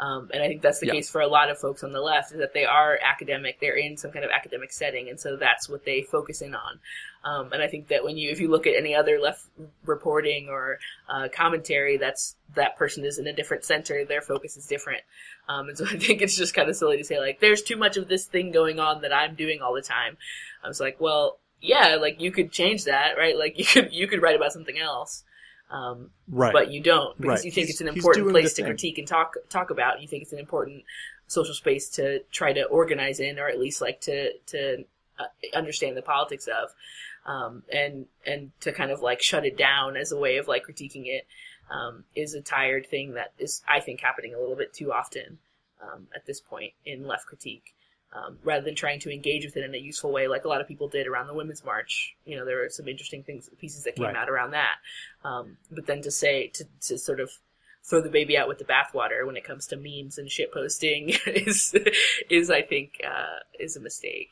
[0.00, 0.92] Um, and I think that's the yeah.
[0.92, 3.76] case for a lot of folks on the left is that they are academic, they're
[3.76, 6.78] in some kind of academic setting, and so that's what they focus in on.
[7.24, 9.44] Um, and I think that when you, if you look at any other left
[9.84, 10.78] reporting or
[11.08, 15.02] uh, commentary, that's that person is in a different center, their focus is different.
[15.48, 17.76] Um, and so I think it's just kind of silly to say like, there's too
[17.76, 20.16] much of this thing going on that I'm doing all the time.
[20.62, 23.36] I was like, well, yeah, like you could change that, right?
[23.36, 25.24] Like you could you could write about something else.
[25.70, 26.52] Um, right.
[26.52, 27.44] But you don't because right.
[27.44, 30.00] you think he's, it's an important place to critique and talk talk about.
[30.00, 30.84] You think it's an important
[31.26, 34.84] social space to try to organize in, or at least like to to
[35.18, 36.70] uh, understand the politics of,
[37.30, 40.66] um, and and to kind of like shut it down as a way of like
[40.66, 41.26] critiquing it
[41.70, 45.38] um, is a tired thing that is I think happening a little bit too often
[45.82, 47.74] um, at this point in left critique
[48.12, 50.60] um, rather than trying to engage with it in a useful way, like a lot
[50.60, 52.16] of people did around the Women's March.
[52.24, 54.16] You know, there were some interesting things, pieces that came right.
[54.16, 54.76] out around that.
[55.24, 57.30] Um, but then to say, to, to sort of
[57.84, 61.10] throw the baby out with the bathwater when it comes to memes and shit posting
[61.26, 61.74] is,
[62.30, 64.30] is I think, uh, is a mistake.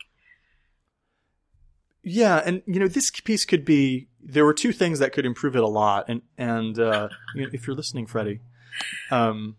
[2.08, 4.06] Yeah, and you know this piece could be.
[4.22, 7.50] There were two things that could improve it a lot, and and uh, you know,
[7.52, 8.38] if you're listening, Freddie,
[9.10, 9.56] um,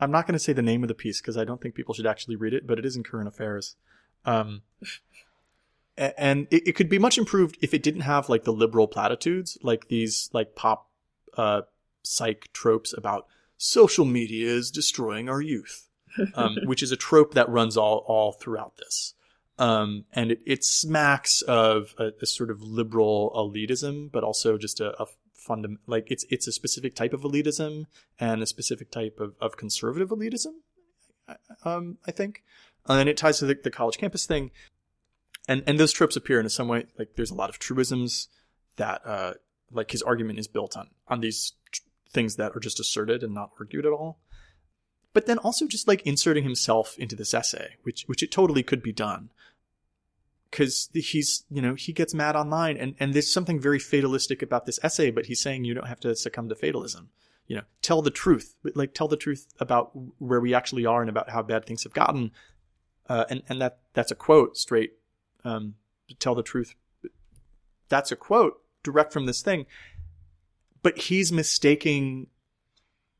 [0.00, 1.94] I'm not going to say the name of the piece because I don't think people
[1.94, 3.76] should actually read it, but it is in Current Affairs.
[4.24, 4.62] Um,
[5.96, 9.58] and it, it, could be much improved if it didn't have like the liberal platitudes,
[9.62, 10.88] like these like pop
[11.36, 11.62] uh,
[12.02, 13.26] psych tropes about
[13.56, 15.88] social media is destroying our youth,
[16.34, 19.14] um, which is a trope that runs all all throughout this.
[19.58, 24.80] Um, and it, it smacks of a, a, sort of liberal elitism, but also just
[24.80, 25.06] a, a
[25.46, 27.86] fundam- like it's it's a specific type of elitism
[28.18, 30.54] and a specific type of, of conservative elitism.
[31.64, 32.42] Um, I think,
[32.86, 34.50] and it ties to the, the college campus thing,
[35.48, 36.86] and and those tropes appear in some way.
[36.98, 38.28] Like there's a lot of truisms
[38.76, 39.34] that uh,
[39.70, 43.34] like his argument is built on on these tr- things that are just asserted and
[43.34, 44.18] not argued at all.
[45.12, 48.82] But then also just like inserting himself into this essay, which which it totally could
[48.82, 49.30] be done
[50.50, 54.66] because he's you know he gets mad online and and there's something very fatalistic about
[54.66, 57.10] this essay but he's saying you don't have to succumb to fatalism.
[57.46, 61.10] You know tell the truth like tell the truth about where we actually are and
[61.10, 62.30] about how bad things have gotten
[63.08, 64.92] uh, and and that that's a quote straight
[65.44, 65.74] um,
[66.18, 66.74] tell the truth.
[67.88, 69.66] That's a quote direct from this thing
[70.82, 72.28] but he's mistaking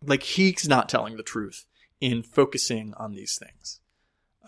[0.05, 1.67] like he's not telling the truth
[2.01, 3.81] in focusing on these things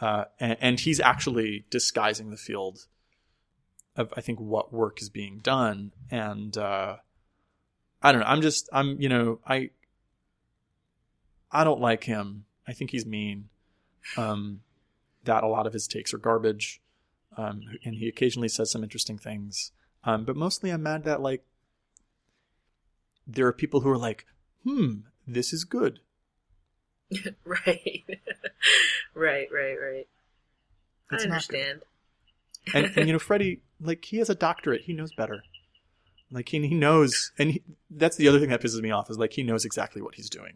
[0.03, 2.87] uh, and, and he's actually disguising the field
[3.95, 6.97] of I think what work is being done, and uh,
[8.03, 8.27] I don't know.
[8.27, 9.71] I'm just I'm you know I
[11.53, 12.47] I don't like him.
[12.67, 13.49] I think he's mean.
[14.17, 14.63] Um,
[15.23, 16.83] that a lot of his takes are garbage,
[17.37, 19.71] um, and he occasionally says some interesting things.
[20.03, 21.45] Um, but mostly, I'm mad that like
[23.25, 24.27] there are people who are like,
[24.65, 26.01] "Hmm, this is good."
[27.45, 28.05] right,
[29.15, 30.07] right, right, right.
[31.13, 31.83] It's I not understand.
[32.75, 35.43] and, and you know Freddie, like he has a doctorate, he knows better.
[36.31, 39.19] Like he he knows, and he, that's the other thing that pisses me off is
[39.19, 40.55] like he knows exactly what he's doing,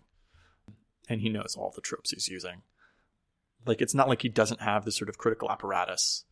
[1.08, 2.62] and he knows all the tropes he's using.
[3.66, 6.24] Like it's not like he doesn't have this sort of critical apparatus,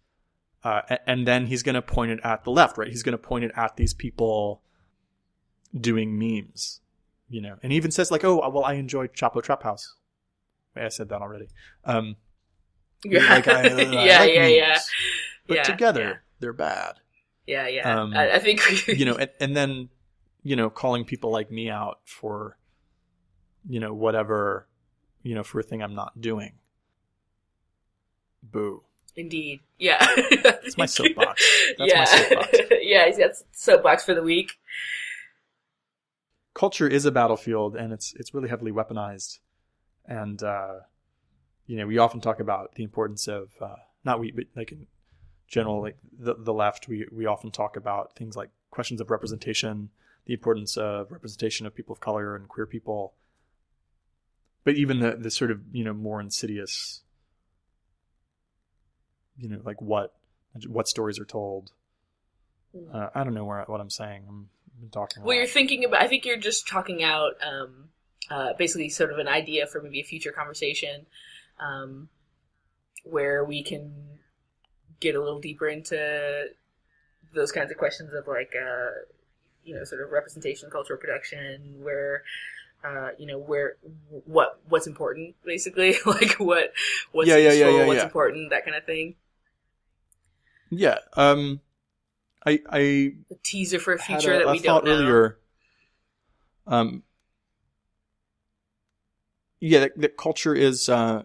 [0.62, 2.88] uh, a- and then he's going to point it at the left, right?
[2.88, 4.62] He's going to point it at these people
[5.78, 6.80] doing memes,
[7.28, 9.94] you know, and he even says like, "Oh, well, I enjoy Chapo Trap House."
[10.76, 11.48] I said that already.
[11.84, 12.16] Um,
[13.04, 14.78] Yeah, like, I- I yeah, like yeah, memes, yeah,
[15.46, 16.14] But Yeah, together, yeah.
[16.40, 16.94] they're bad.
[17.46, 18.00] yeah, yeah.
[18.00, 19.90] Um, I, I think you know, and, and then,
[20.42, 22.56] you know, calling people like me out for,
[23.68, 24.66] you know, whatever,
[25.22, 26.52] you know, for a thing I'm not doing.
[28.42, 28.82] Boo.
[29.16, 29.98] Indeed, yeah.
[30.42, 31.42] That's my soapbox.
[31.78, 32.58] That's yeah, my soapbox.
[32.82, 33.10] yeah.
[33.10, 34.52] Got soapbox for the week.
[36.54, 39.38] Culture is a battlefield, and it's it's really heavily weaponized,
[40.06, 40.80] and uh,
[41.66, 44.86] you know, we often talk about the importance of uh, not we, but like in
[45.48, 49.90] general, like the the left, we we often talk about things like questions of representation,
[50.26, 53.14] the importance of representation of people of color and queer people,
[54.64, 57.02] but even the the sort of you know more insidious,
[59.38, 60.14] you know, like what
[60.68, 61.72] what stories are told.
[62.92, 64.24] Uh, I don't know where what I'm saying.
[64.28, 64.48] I'm
[64.90, 65.22] talking.
[65.22, 65.38] Well, lot.
[65.38, 66.02] you're thinking about.
[66.02, 67.90] I think you're just talking out, um,
[68.30, 71.06] uh, basically, sort of an idea for maybe a future conversation,
[71.60, 72.08] um,
[73.04, 73.92] where we can
[75.00, 76.46] get a little deeper into
[77.34, 78.90] those kinds of questions of like, uh,
[79.64, 82.22] you know, sort of representation, cultural production, where.
[82.86, 83.76] Uh, you know where
[84.26, 86.70] what what's important basically like what
[87.12, 89.14] what's Yeah, yeah, yeah, useful, yeah, what's important that kind of thing
[90.70, 90.98] Yeah.
[91.14, 91.60] Um,
[92.44, 95.38] I I a teaser for a future a, that we thought don't know earlier.
[96.66, 97.02] Um.
[99.66, 101.22] Yeah, that, that culture is uh,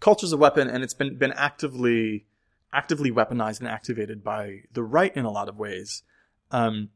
[0.00, 2.26] culture's a weapon, and it's been been actively
[2.72, 6.02] actively weaponized and activated by the right in a lot of ways.
[6.50, 6.90] Um,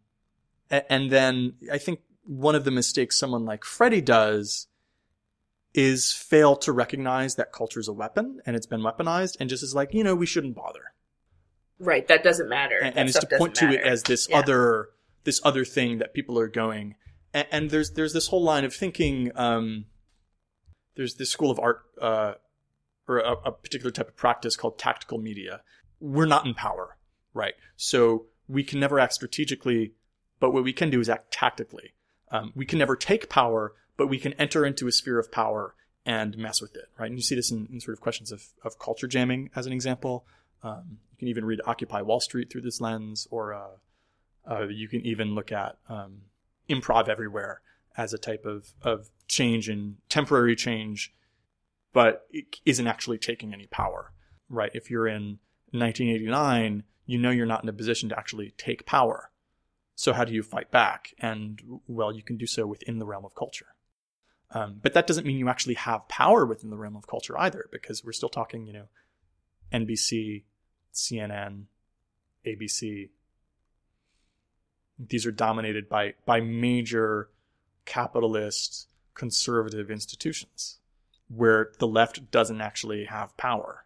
[0.71, 4.69] a- and then I think one of the mistakes someone like Freddie does
[5.75, 9.63] is fail to recognize that culture is a weapon and it's been weaponized, and just
[9.63, 10.93] is like, you know, we shouldn't bother.
[11.79, 14.39] right that doesn't matter and, and is to point to it as this Yeah.
[14.39, 14.91] other
[15.25, 16.95] this other thing that people are going
[17.35, 19.87] and, and there's there's this whole line of thinking um
[20.97, 22.35] there's this school of art uh
[23.09, 25.63] or a, a particular type of practice called tactical media.
[26.01, 26.97] We're not in power
[27.35, 27.55] right?
[27.77, 29.93] So we can never act strategically
[30.41, 31.95] but what we can do is act tactically.
[32.31, 35.75] Um, we can never take power but we can enter into a sphere of power
[36.05, 37.07] and mess with it right?
[37.07, 39.73] And you see this in, in sort of questions of, of culture jamming as an
[39.73, 40.25] example.
[40.63, 43.67] Um, you can even read Occupy Wall Street through this lens, or uh,
[44.49, 46.23] uh, you can even look at um,
[46.69, 47.61] improv everywhere
[47.97, 51.15] as a type of, of change and temporary change,
[51.93, 54.13] but it isn't actually taking any power,
[54.49, 54.71] right?
[54.75, 55.39] If you're in
[55.71, 59.31] 1989, you know you're not in a position to actually take power.
[59.95, 61.15] So how do you fight back?
[61.19, 63.75] And well, you can do so within the realm of culture.
[64.55, 67.69] Um, but that doesn't mean you actually have power within the realm of culture either,
[67.73, 68.89] because we're still talking, you know,
[69.73, 70.45] NBC,
[70.93, 71.65] CNN,
[72.47, 73.09] ABC.
[74.99, 77.31] These are dominated by by major
[77.85, 80.79] capitalist conservative institutions
[81.29, 83.85] where the left doesn't actually have power.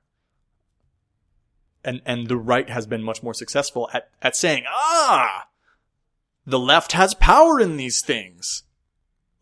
[1.85, 5.49] And and the right has been much more successful at, at saying, ah,
[6.45, 8.65] the left has power in these things.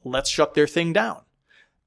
[0.04, 1.22] Let's shut their thing down.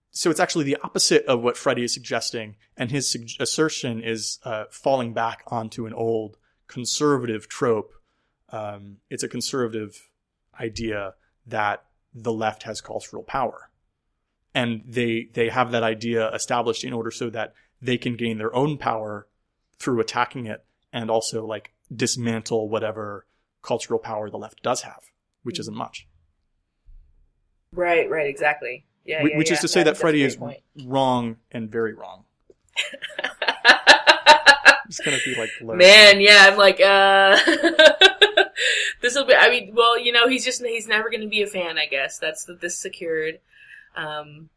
[0.09, 4.39] So it's actually the opposite of what Freddie is suggesting, and his sug- assertion is
[4.43, 6.37] uh, falling back onto an old
[6.67, 7.93] conservative trope.
[8.49, 10.09] Um, it's a conservative
[10.59, 11.13] idea
[11.45, 11.85] that
[12.21, 13.69] the left has cultural power,
[14.53, 18.53] and they they have that idea established in order so that they can gain their
[18.55, 19.27] own power
[19.79, 23.25] through attacking it, and also like dismantle whatever
[23.61, 25.03] cultural power the left does have,
[25.43, 26.07] which isn't much.
[27.71, 29.61] right right exactly yeah, Wh- yeah, which is yeah.
[29.61, 30.59] to say that that's Freddie is point.
[30.85, 32.25] wrong and very wrong.
[34.89, 35.75] It's gonna be like low.
[35.75, 37.37] Man, yeah, I'm like, uh,
[39.01, 39.35] this will be.
[39.35, 41.77] I mean, well, you know, he's just he's never going to be a fan.
[41.77, 43.39] I guess that's the, this secured,
[43.95, 44.49] um,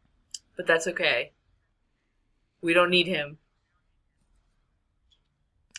[0.55, 1.31] but that's okay.
[2.61, 3.37] We don't need him.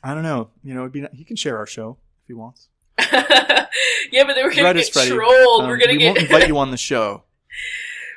[0.02, 0.50] I don't know.
[0.64, 2.68] You know, it'd be he can share our show if he wants.
[2.98, 5.62] yeah, but then we're gonna get trolled.
[5.62, 6.06] Um, we're gonna we get.
[6.06, 7.22] won't invite you on the show.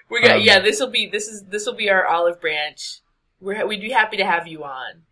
[0.10, 0.36] we're gonna.
[0.36, 1.08] um, yeah, this will be.
[1.08, 1.44] This is.
[1.44, 3.02] This will be our olive branch.
[3.40, 3.66] We're.
[3.68, 5.04] We'd be happy to have you on.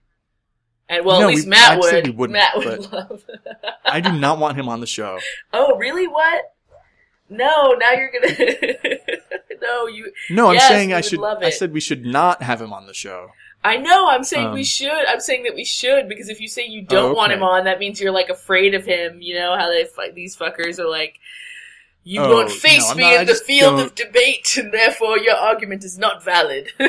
[0.89, 2.05] And well, No, at least we- Matt would.
[2.07, 3.23] we wouldn't, Matt would love.
[3.85, 5.19] I do not want him on the show.
[5.53, 6.07] oh, really?
[6.07, 6.53] What?
[7.29, 8.33] No, now you're gonna.
[9.61, 10.11] no, you.
[10.29, 11.19] No, I'm Yes, saying I should.
[11.19, 13.29] love I said we should not have him on the show.
[13.63, 14.09] I know.
[14.09, 15.05] I'm saying we Um, should.
[15.07, 17.63] I'm saying that we should because if you say you don't Oh, want him on,
[17.63, 19.21] that means you're like afraid of him.
[19.21, 21.19] You know how they fight these fuckers are like.
[22.05, 24.73] You Oh, won't face no, me not- I in the field don't- of debate, and
[24.73, 26.67] therefore your argument is not valid.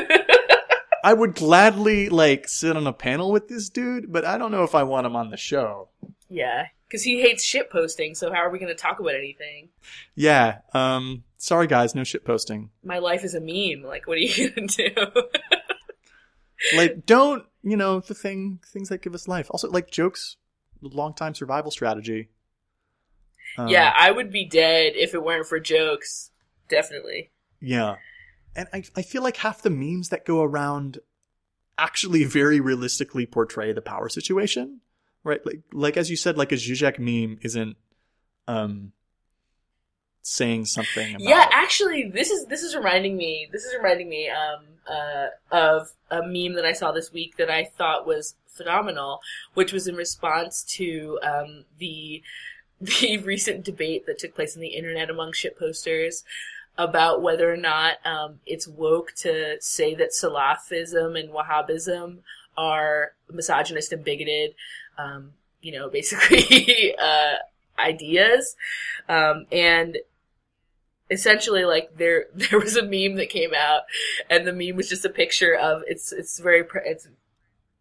[1.05, 4.63] I would gladly like sit on a panel with this dude, but I don't know
[4.63, 5.89] if I want him on the show.
[6.29, 8.15] yeah, because he hates shit posting.
[8.15, 9.69] So how are we going to talk about anything?
[10.15, 10.59] Yeah.
[10.73, 11.23] Um.
[11.37, 11.93] Sorry, guys.
[11.93, 12.71] No shit posting.
[12.83, 13.87] My life is a meme.
[13.87, 15.05] Like, what are you going to do?
[16.75, 18.59] Like, don't you know the thing?
[18.65, 19.47] Things that give us life.
[19.51, 20.37] Also, like jokes.
[20.81, 22.29] Long time survival strategy.
[23.57, 26.31] Um, yeah, I would be dead if it weren't for jokes.
[26.67, 27.29] Definitely.
[27.61, 27.95] Yeah.
[28.55, 30.99] And I, I feel like half the memes that go around
[31.77, 34.81] actually very realistically portray the power situation.
[35.23, 35.45] Right?
[35.45, 37.77] Like like as you said, like a Zizek meme isn't
[38.47, 38.93] um
[40.25, 43.47] saying something about Yeah, actually, this is this is reminding me.
[43.51, 47.49] This is reminding me um, uh, of a meme that I saw this week that
[47.49, 49.19] I thought was phenomenal,
[49.53, 52.21] which was in response to um, the
[52.81, 56.23] the recent debate that took place on the internet among shit posters
[56.77, 62.17] about whether or not um, it's woke to say that Salafism and Wahhabism
[62.57, 64.55] are misogynist and bigoted.
[64.97, 67.35] Um, you know, basically uh,
[67.79, 68.55] ideas,
[69.09, 69.97] um, and
[71.11, 73.81] essentially like there there was a meme that came out
[74.29, 77.07] and the meme was just a picture of it's it's very it's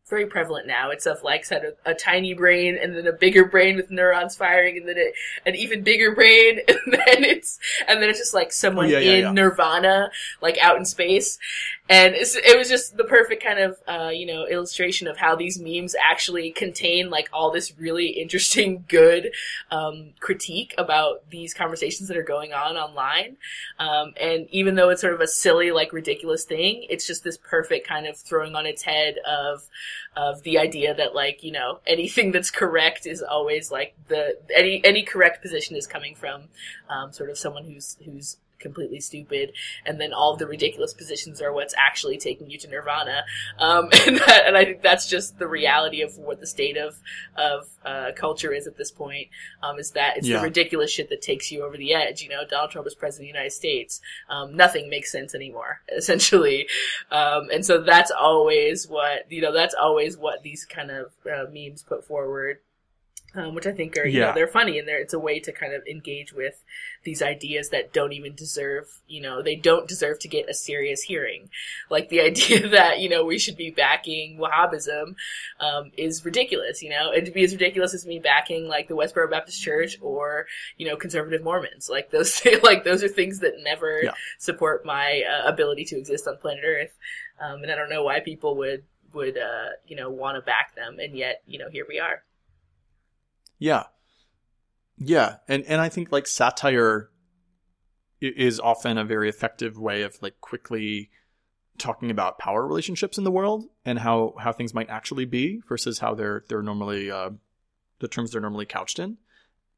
[0.09, 3.45] very prevalent now it's of like sort of a tiny brain and then a bigger
[3.47, 5.15] brain with neurons firing and then it,
[5.47, 8.99] an even bigger brain and then it's and then it's just like someone Oh, yeah,
[8.99, 9.33] yeah, in yeah.
[9.33, 10.11] nirvana
[10.43, 11.39] like out in space
[11.87, 15.61] and it was just the perfect kind of uh, you know illustration of how these
[15.61, 19.33] memes actually contain like all this really interesting good
[19.71, 23.37] um, critique about these conversations that are going on online.
[23.79, 27.37] Um, and even though it's sort of a silly, like ridiculous thing, it's just this
[27.37, 29.69] perfect kind of throwing on its head of
[30.17, 34.83] of the idea that like you know anything that's correct is always like the any
[34.85, 36.45] any correct position is coming from
[36.89, 39.53] um, sort of someone who's who's completely stupid
[39.85, 43.23] and then all the ridiculous positions are what's actually taking you to nirvana
[43.59, 46.99] um, and, that, and i think that's just the reality of what the state of
[47.37, 49.29] of uh, culture is at this point
[49.63, 50.39] um, is that it's Yeah.
[50.39, 52.23] the ridiculous shit that takes you over the edge.
[52.23, 54.01] You know, Donald Trump is president of the United States.
[54.31, 56.67] Um, nothing makes sense anymore, essentially.
[57.11, 61.45] Um, and so that's always what, you know, that's always what these kind of uh,
[61.53, 62.59] memes put forward.
[63.37, 65.51] Um, which I think are, you know, they're funny and they're, it's a way to
[65.51, 66.63] kind of engage with
[67.03, 71.03] these ideas that don't even deserve, you know, they don't deserve to get a serious
[71.03, 71.51] hearing.
[71.91, 75.17] Like the idea that, you know, we should be backing Wahhabism,
[75.59, 78.95] um, is ridiculous, you know, and to be as ridiculous as me backing like the
[78.95, 81.89] Westboro Baptist Church or, you know, conservative Mormons.
[81.91, 84.13] Like those, like those are things that never Yeah.
[84.39, 86.97] support my uh, ability to exist on planet Earth.
[87.41, 90.77] Um, and I don't know why people would, would, uh, you know, want to back
[90.77, 90.99] them.
[91.01, 92.23] And yet, you know, here we are.
[93.65, 93.85] Yeah.
[94.99, 95.37] Yeah.
[95.49, 97.09] And and I think like satire
[98.21, 101.09] is often a very effective way of like quickly
[101.79, 105.99] talking about power relationships in the world and how how things might actually be versus
[106.01, 107.31] how they're they're normally uh,
[108.01, 109.17] the terms they're normally couched in.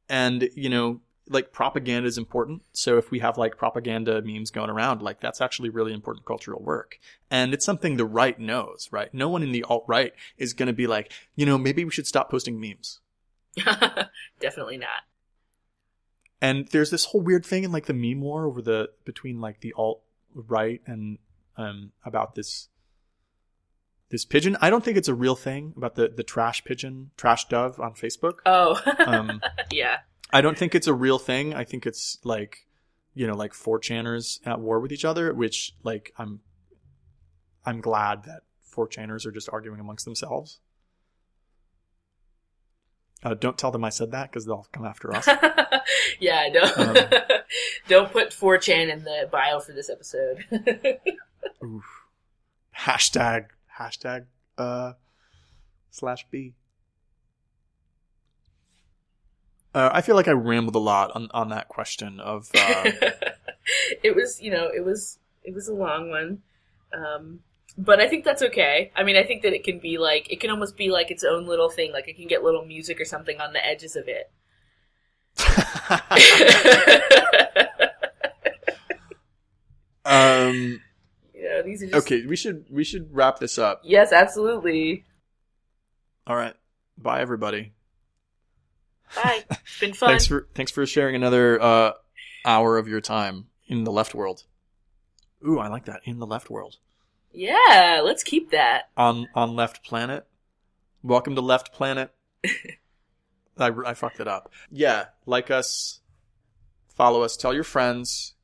[0.09, 2.63] And you know, like propaganda is important.
[2.73, 6.61] So if we have like propaganda memes going around, like that's actually really important cultural
[6.61, 6.99] work.
[7.31, 9.15] And it's something the right knows, right?
[9.15, 11.93] No one in the alt right is going to be like, you know, maybe we
[11.93, 12.99] should stop posting memes.
[14.41, 15.05] Definitely not.
[16.41, 19.61] And there's this whole weird thing in like the meme war over the between like
[19.61, 20.03] the alt
[20.35, 21.19] right and
[21.57, 22.69] um about this
[24.11, 24.57] this pigeon.
[24.61, 27.95] I don't think it's a real thing about the the trash pigeon, trash dove on
[27.95, 28.39] Facebook.
[28.45, 29.41] Oh, Um
[29.73, 29.99] yeah.
[30.31, 31.55] I don't think it's a real thing.
[31.55, 32.67] I think it's like
[33.15, 36.41] you know, like 4chaners at war with each other, which like I'm
[37.65, 38.43] I'm glad that
[38.77, 40.61] 4chaners are just arguing amongst themselves.
[43.23, 45.27] Uh, don't tell them I said that because they'll come after us.
[46.21, 46.97] yeah, don't Um,
[47.89, 50.45] don't put 4chan in the bio for this episode.
[51.65, 51.85] Oof.
[52.77, 53.47] Hashtag
[53.79, 54.27] hashtag
[54.59, 54.93] uh
[55.91, 56.55] slash B.
[59.75, 62.91] Uh, I feel like I rambled a lot on, on that question of uh,
[64.03, 66.43] it was, you know, it was it was a long one.
[66.93, 67.41] Um,
[67.79, 68.91] but I think that's okay.
[68.97, 71.25] I mean, I think that it can be like it can almost be like its
[71.25, 71.93] own little thing.
[71.93, 74.31] Like it can get little music or something on the edges of it.
[80.05, 80.81] um.
[81.57, 83.81] know, these are just Okay, we should we should wrap this up.
[83.85, 85.05] Yes, absolutely.
[86.27, 86.55] All right.
[86.99, 87.73] Bye, everybody.
[89.15, 89.45] Bye.
[89.51, 90.11] It's been fun.
[90.11, 91.93] Thanks for thanks for sharing another uh,
[92.47, 94.45] hour of your time in the left world.
[95.47, 96.01] Ooh, I like that.
[96.05, 96.77] In the left world.
[97.37, 98.89] Yeah, let's keep that.
[98.97, 100.27] On on left planet.
[101.03, 102.11] Welcome to left planet.
[103.59, 104.51] I, I fucked it up.
[104.71, 106.01] Yeah, like us,
[106.95, 108.35] follow us, tell your friends.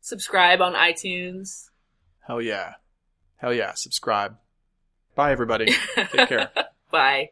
[0.00, 1.70] Subscribe on iTunes.
[2.26, 2.74] Hell yeah,
[3.36, 4.36] hell yeah, subscribe.
[5.14, 5.66] Bye everybody.
[5.94, 6.50] Take care.
[6.90, 7.30] Bye.